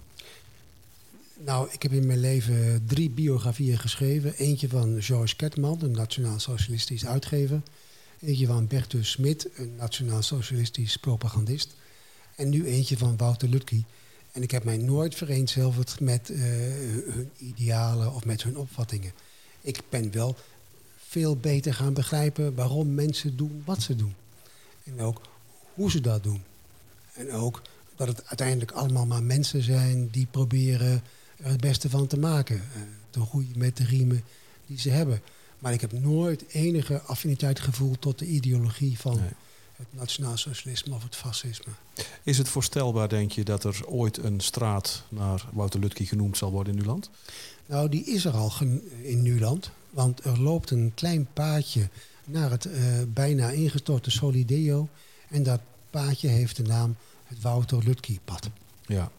[1.45, 4.35] Nou, ik heb in mijn leven drie biografieën geschreven.
[4.35, 7.63] Eentje van Georges Ketman, een nationaal-socialistisch uitgever.
[8.21, 11.75] Eentje van Bertus Smit, een nationaal-socialistisch propagandist.
[12.37, 13.83] En nu eentje van Wouter Lutke,
[14.33, 16.39] en ik heb mij nooit vereenzelvigd met uh,
[17.13, 19.13] hun idealen of met hun opvattingen.
[19.61, 20.37] Ik ben wel
[21.07, 24.15] veel beter gaan begrijpen waarom mensen doen wat ze doen.
[24.85, 25.21] En ook
[25.75, 26.43] hoe ze dat doen.
[27.13, 27.63] En ook
[27.97, 31.03] dat het uiteindelijk allemaal maar mensen zijn die proberen
[31.37, 32.57] er het beste van te maken.
[32.57, 34.25] Uh, te groeien met de riemen
[34.67, 35.21] die ze hebben.
[35.59, 39.21] Maar ik heb nooit enige affiniteit gevoeld tot de ideologie van
[39.81, 41.73] het nationaal socialisme of het fascisme.
[42.23, 46.51] Is het voorstelbaar, denk je, dat er ooit een straat naar Wouter Lutke genoemd zal
[46.51, 47.11] worden in uw land?
[47.67, 48.53] Nou, die is er al
[49.03, 49.71] in Nuland.
[49.91, 51.89] Want er loopt een klein paadje
[52.25, 52.73] naar het uh,
[53.09, 54.89] bijna ingestorte Solideo.
[55.29, 55.61] En dat
[55.91, 58.51] paadje heeft de naam het Wouter Lutke-pad.
[58.87, 59.11] Ja,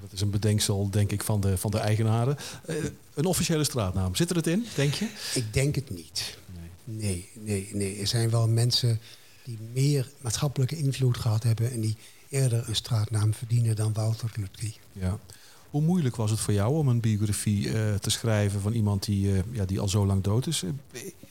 [0.00, 2.36] dat is een bedenksel, denk ik, van de, van de eigenaren.
[2.68, 2.76] Uh,
[3.14, 5.08] een officiële straatnaam, zit er het in, denk je?
[5.34, 6.38] Ik denk het niet.
[6.44, 6.70] Nee.
[6.84, 7.98] nee, nee, nee.
[8.00, 9.00] Er zijn wel mensen
[9.46, 11.70] die meer maatschappelijke invloed gehad hebben...
[11.70, 11.96] en die
[12.28, 14.72] eerder een straatnaam verdienen dan Wouter Lutke.
[14.92, 15.18] Ja.
[15.70, 19.26] Hoe moeilijk was het voor jou om een biografie uh, te schrijven van iemand die,
[19.26, 20.64] uh, ja, die al zo lang dood is?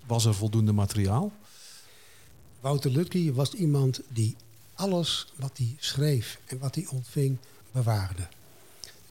[0.06, 1.32] Was er voldoende materiaal?
[2.60, 4.36] Wouter Lutke was iemand die
[4.74, 7.38] alles wat hij schreef en wat hij ontving
[7.72, 8.28] bewaarde.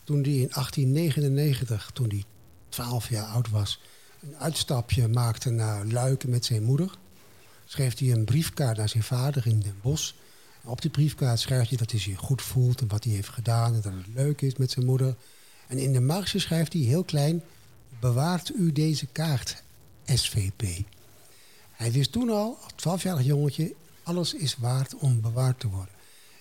[0.04, 2.24] Toen hij in 1899, toen hij
[2.68, 3.80] 12 jaar oud was,
[4.20, 6.90] een uitstapje maakte naar Luiken met zijn moeder,
[7.74, 10.12] schreef hij een briefkaart naar zijn vader in Den Bosch.
[10.64, 13.74] op die briefkaart schrijft hij dat hij zich goed voelt en wat hij heeft gedaan
[13.74, 15.16] en dat het leuk is met zijn moeder.
[15.66, 17.42] En in de marge schrijft hij heel klein:
[18.00, 19.62] Bewaart u deze kaart,
[20.04, 20.62] SVP.
[21.70, 25.94] Hij wist toen al, als 12-jarig jongetje, alles is waard om bewaard te worden.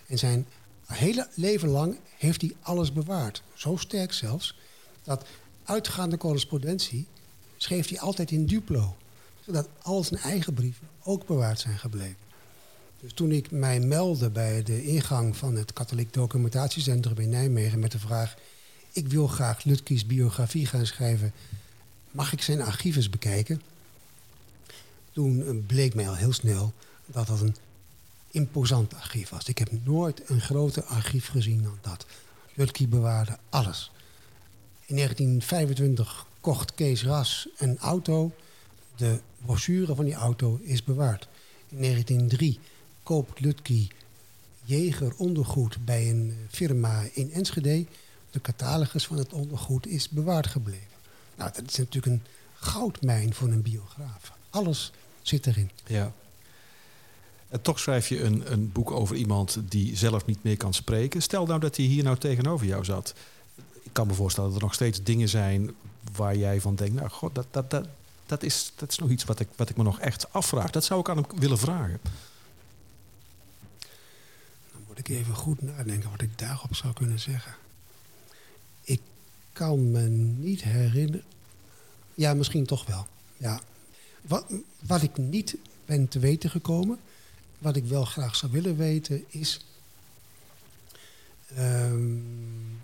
[0.08, 0.46] En zijn
[0.86, 3.44] hele leven lang heeft hij alles bewaard.
[3.54, 4.58] Zo sterk zelfs,
[5.04, 5.26] dat
[5.64, 7.08] uitgaande correspondentie
[7.58, 8.96] schreef hij altijd in Duplo.
[9.46, 12.16] Zodat al zijn eigen brieven ook bewaard zijn gebleven.
[13.00, 17.92] Dus toen ik mij meldde bij de ingang van het Katholiek Documentatiecentrum in Nijmegen met
[17.92, 18.36] de vraag:
[18.92, 21.34] Ik wil graag Lutke's biografie gaan schrijven,
[22.12, 23.62] mag ik zijn archieves bekijken?
[25.12, 26.74] Toen bleek mij al heel snel
[27.06, 27.56] dat dat een
[28.32, 29.48] imposant archief was.
[29.48, 32.06] Ik heb nooit een groter archief gezien dan dat.
[32.54, 33.92] Lutke bewaarde alles.
[34.86, 38.32] In 1925 kocht Kees Ras een auto.
[39.04, 41.28] De brochure van die auto is bewaard.
[41.70, 42.60] In 1903
[43.04, 43.88] koopt Lutke
[44.64, 47.86] Jeger ondergoed bij een firma in Enschede.
[48.32, 50.88] De catalogus van het ondergoed is bewaard gebleven.
[51.36, 52.24] Nou, dat is natuurlijk een
[52.54, 54.32] goudmijn voor een biograaf.
[54.50, 54.92] Alles
[55.22, 55.70] zit erin.
[55.86, 56.14] Ja.
[57.50, 61.22] En toch schrijf je een, een boek over iemand die zelf niet meer kan spreken.
[61.22, 63.14] Stel nou dat hij hier nou tegenover jou zat.
[63.82, 65.72] Ik kan me voorstellen dat er nog steeds dingen zijn
[66.16, 66.96] waar jij van denkt...
[66.96, 67.88] nou, god, dat, dat, dat,
[68.26, 70.72] dat, is, dat is nog iets wat ik, wat ik me nog echt afvraag.
[70.72, 72.00] Dat zou ik aan hem willen vragen.
[74.72, 77.56] Dan moet ik even goed nadenken wat ik daarop zou kunnen zeggen.
[78.82, 79.02] Ik
[79.54, 81.24] kan me niet herinneren...
[82.14, 83.08] Ja, misschien toch wel.
[83.38, 83.62] Ja.
[84.22, 84.46] Wat,
[84.80, 85.56] wat ik niet
[85.86, 87.00] ben te weten gekomen
[87.64, 89.66] wat ik wel graag zou willen weten is...
[91.58, 92.82] Um,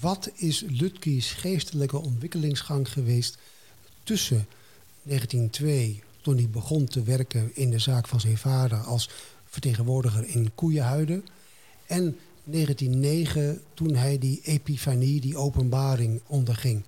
[0.00, 3.38] wat is Lutke's geestelijke ontwikkelingsgang geweest
[4.06, 4.46] tussen
[5.02, 9.10] 1902, toen hij begon te werken in de zaak van zijn vader als
[9.44, 11.24] vertegenwoordiger in Koeienhuiden,
[11.86, 16.82] en 1909, toen hij die epifanie, die openbaring onderging.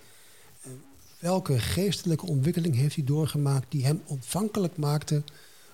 [1.19, 5.23] Welke geestelijke ontwikkeling heeft hij doorgemaakt die hem ontvankelijk maakte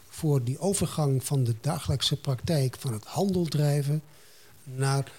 [0.09, 4.03] voor die overgang van de dagelijkse praktijk van het handeldrijven
[4.65, 5.13] naar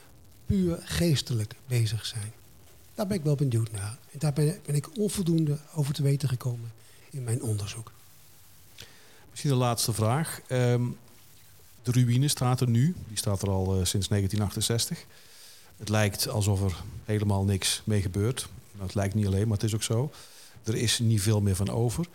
[0.46, 2.34] puur geestelijk bezig zijn.
[2.96, 3.98] Daar ben ik wel benieuwd naar.
[4.12, 6.72] En daar ben, ik onvoldoende over te weten gekomen
[7.10, 7.92] in mijn onderzoek.
[9.30, 10.40] Misschien de laatste vraag.
[10.48, 10.84] Ehm,
[11.84, 12.96] de ruïne staat er nu.
[13.08, 15.06] Die staat er al uh, sinds 1968.
[15.78, 18.48] Het lijkt alsof er helemaal niks mee gebeurt.
[18.72, 20.12] Nou, het lijkt niet alleen, maar het is ook zo.
[20.64, 22.08] Er is niet veel meer van over.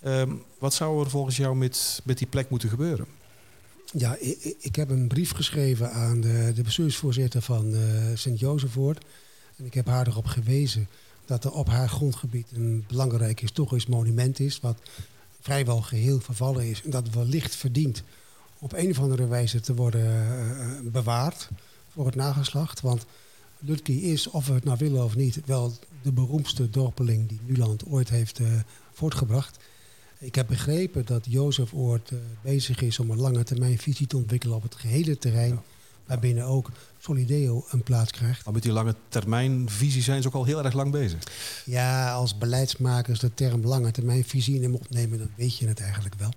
[0.00, 3.06] Ehm, wat zou er volgens jou met, met die plek moeten gebeuren?
[3.92, 7.80] Ja, ik, ik heb een brief geschreven aan de, de bestuursvoorzitter van uh,
[8.14, 9.04] Sint-Jozefvoort.
[9.56, 10.88] En ik heb haar erop gewezen
[11.24, 14.60] dat er op haar grondgebied een belangrijk historisch monument is...
[14.60, 14.78] wat
[15.40, 18.02] vrijwel geheel vervallen is en dat wellicht verdient
[18.58, 20.26] op een of andere wijze te worden
[20.84, 21.48] uh, bewaard
[21.88, 22.80] voor het nageslacht.
[22.80, 23.06] Want
[23.58, 25.72] Lutke is, of we het nou willen of niet, wel
[26.02, 28.48] de beroemdste dorpeling die Nuland ooit heeft uh,
[28.92, 29.56] voortgebracht.
[30.18, 34.16] Ik heb begrepen dat Jozef Oort uh, bezig is om een lange termijn visie te
[34.16, 35.60] ontwikkelen op het gehele terrein.
[36.06, 38.44] Waarbinnen ook Solideo een plaats krijgt.
[38.44, 41.22] Maar met die lange termijn visie zijn ze ook al heel erg lang bezig.
[41.64, 45.80] Ja, als beleidsmakers de term lange termijn visie in hem opnemen, dan weet je het
[45.80, 46.32] eigenlijk wel.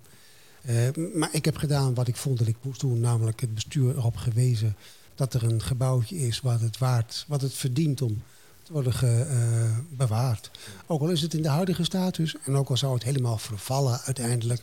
[0.68, 3.96] Uh, maar ik heb gedaan wat ik vond dat ik moest doen, namelijk het bestuur
[3.96, 4.76] erop gewezen
[5.14, 8.22] dat er een gebouwtje is wat het waard, wat het verdient om
[8.62, 10.50] te worden ge, uh, bewaard.
[10.86, 14.00] Ook al is het in de huidige status en ook al zou het helemaal vervallen
[14.00, 14.62] uiteindelijk.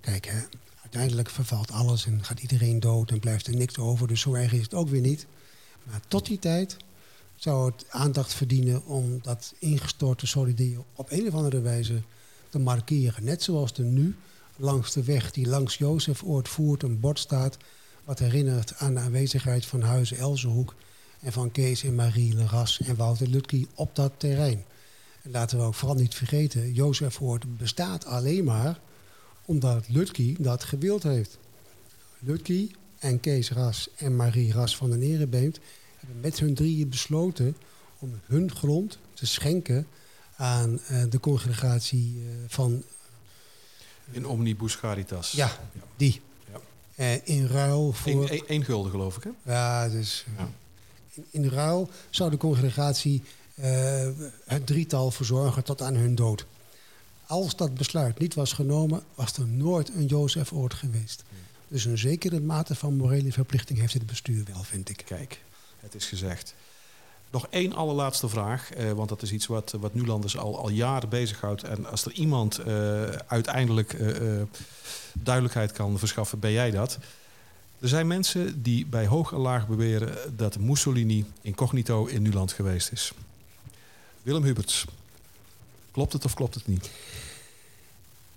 [0.00, 0.40] Kijk, hè,
[0.90, 4.08] Uiteindelijk vervalt alles en gaat iedereen dood en blijft er niks over.
[4.08, 5.26] Dus zo erg is het ook weer niet.
[5.82, 6.76] Maar tot die tijd
[7.36, 12.02] zou het aandacht verdienen om dat ingestorte solidair op een of andere wijze
[12.48, 13.24] te markeren.
[13.24, 14.16] Net zoals er nu
[14.56, 17.56] langs de weg die langs Jozefoord voert een bord staat...
[18.04, 20.74] wat herinnert aan de aanwezigheid van Huizen Elzenhoek...
[21.20, 24.64] en van Kees en Marie Leras en Wouter Lutke op dat terrein.
[25.22, 28.80] En laten we ook vooral niet vergeten, Jozefoord bestaat alleen maar
[29.50, 31.38] omdat Lutke dat gewild heeft.
[32.18, 35.58] Lutke en Kees Ras en Marie Ras van den Erebeemt
[35.98, 37.56] hebben met hun drieën besloten
[37.98, 39.86] om hun grond te schenken
[40.36, 42.82] aan uh, de congregatie uh, van...
[44.10, 45.32] In Omnibus Caritas.
[45.32, 45.58] Ja,
[45.96, 46.20] die.
[46.52, 46.60] Ja.
[46.96, 48.30] Uh, in ruil voor...
[48.46, 49.52] Eén gulden geloof ik, hè?
[49.52, 50.24] Ja, dus...
[50.38, 50.50] Ja.
[51.10, 53.22] In, in, ruil zou de congregatie
[54.44, 56.46] het drietal verzorgen tot aan hun dood.
[57.30, 61.22] Als dat besluit niet was genomen, was er nooit een Jozef-oord geweest.
[61.68, 65.02] Dus een zekere mate van morele verplichting heeft het bestuur wel, vind ik.
[65.06, 65.40] Kijk,
[65.80, 66.54] het is gezegd.
[67.30, 71.08] Nog één allerlaatste vraag, eh, want dat is iets wat, wat Nulanders al, al jaren
[71.08, 71.62] bezighoudt.
[71.62, 74.42] En als er iemand eh, uiteindelijk uh,
[75.12, 76.98] duidelijkheid kan verschaffen, ben jij dat.
[77.80, 82.92] Er zijn mensen die bij hoog en laag beweren dat Mussolini incognito in Nuland geweest
[82.92, 83.12] is.
[84.22, 84.86] Willem Huberts,
[85.90, 86.90] klopt het of klopt het niet?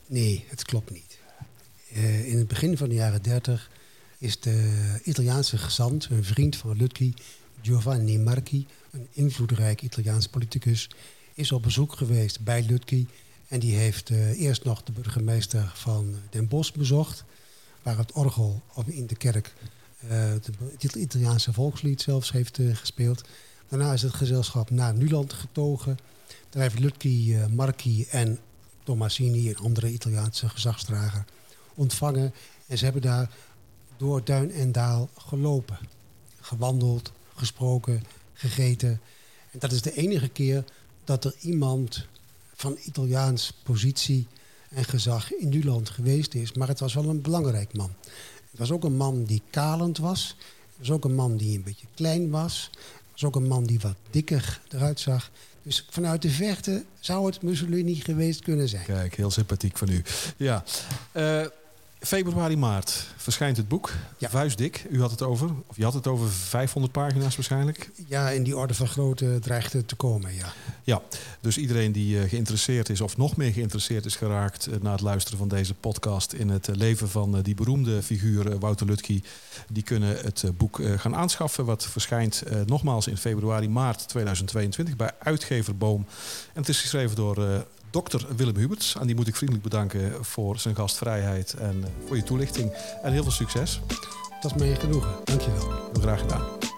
[0.05, 1.17] Nee, het klopt niet.
[2.25, 3.69] in het begin van de jaren 30
[4.17, 7.13] is de Italiaanse gezant, een vriend van Lutke,
[7.61, 10.89] Giovanni Marchi, een invloedrijk Italiaans politicus,
[11.33, 13.05] is op bezoek geweest bij Lutke.
[13.47, 17.23] En die heeft uh, eerst nog de burgemeester van Den Bosch bezocht,
[17.81, 19.53] waar het orgel in de kerk
[20.05, 20.33] uh,
[20.79, 23.21] het Italiaanse volkslied zelfs heeft gespeeld.
[23.69, 25.97] Daarna is het gezelschap naar Nuland getogen.
[26.53, 28.39] Daar heeft Lutke, Marchi en
[28.83, 31.25] Tomasini, een andere Italiaanse gezagsdrager,
[31.73, 32.33] ontvangen.
[32.67, 33.29] En ze hebben daar
[33.97, 35.77] door duin en daal gelopen.
[36.39, 39.01] Gewandeld, gesproken, gegeten.
[39.51, 40.63] En dat is de enige keer
[41.03, 42.07] dat er iemand
[42.55, 44.27] van Italiaans positie
[44.69, 46.53] en gezag in Nuland geweest is.
[46.53, 47.93] Maar het was wel een belangrijk man.
[48.49, 50.35] Het was ook een man die kalend was.
[50.69, 52.69] Het was ook een man die een beetje klein was.
[52.71, 55.31] Het was ook een man die wat dikker eruit zag.
[55.63, 58.85] Dus vanuit de verte zou het Mussolini geweest kunnen zijn.
[58.85, 60.01] Kijk, heel sympathiek van u.
[60.37, 60.63] Ja.
[61.13, 61.45] Uh,
[62.03, 63.91] Februari, maart verschijnt het boek.
[64.17, 64.29] Ja.
[64.29, 65.49] Vuistdik, u had het over.
[65.67, 67.91] Of je had het over 500 pagina's waarschijnlijk.
[68.07, 70.53] Ja, in die orde van grootte dreigt het te komen, ja.
[70.83, 71.01] Ja,
[71.41, 73.01] dus iedereen die uh, geïnteresseerd is...
[73.01, 74.67] of nog meer geïnteresseerd is geraakt...
[74.67, 76.33] Uh, na het luisteren van deze podcast...
[76.33, 79.21] in het uh, leven van die beroemde figuur Wouter Lutke...
[79.71, 81.65] die kunnen het boek gaan aanschaffen.
[81.65, 84.95] Wat verschijnt nogmaals in februari, maart 2022...
[84.95, 86.05] bij uitgever Boom.
[86.53, 88.97] En het is geschreven door dokter Willem Huberts.
[88.97, 92.71] Aan die moet ik vriendelijk bedanken voor zijn gastvrijheid en voor je toelichting.
[93.03, 93.79] En heel veel succes.
[94.41, 95.11] Dat is mij genoegen.
[95.23, 95.71] Dankjewel.
[95.91, 96.72] Heel graag gedaan.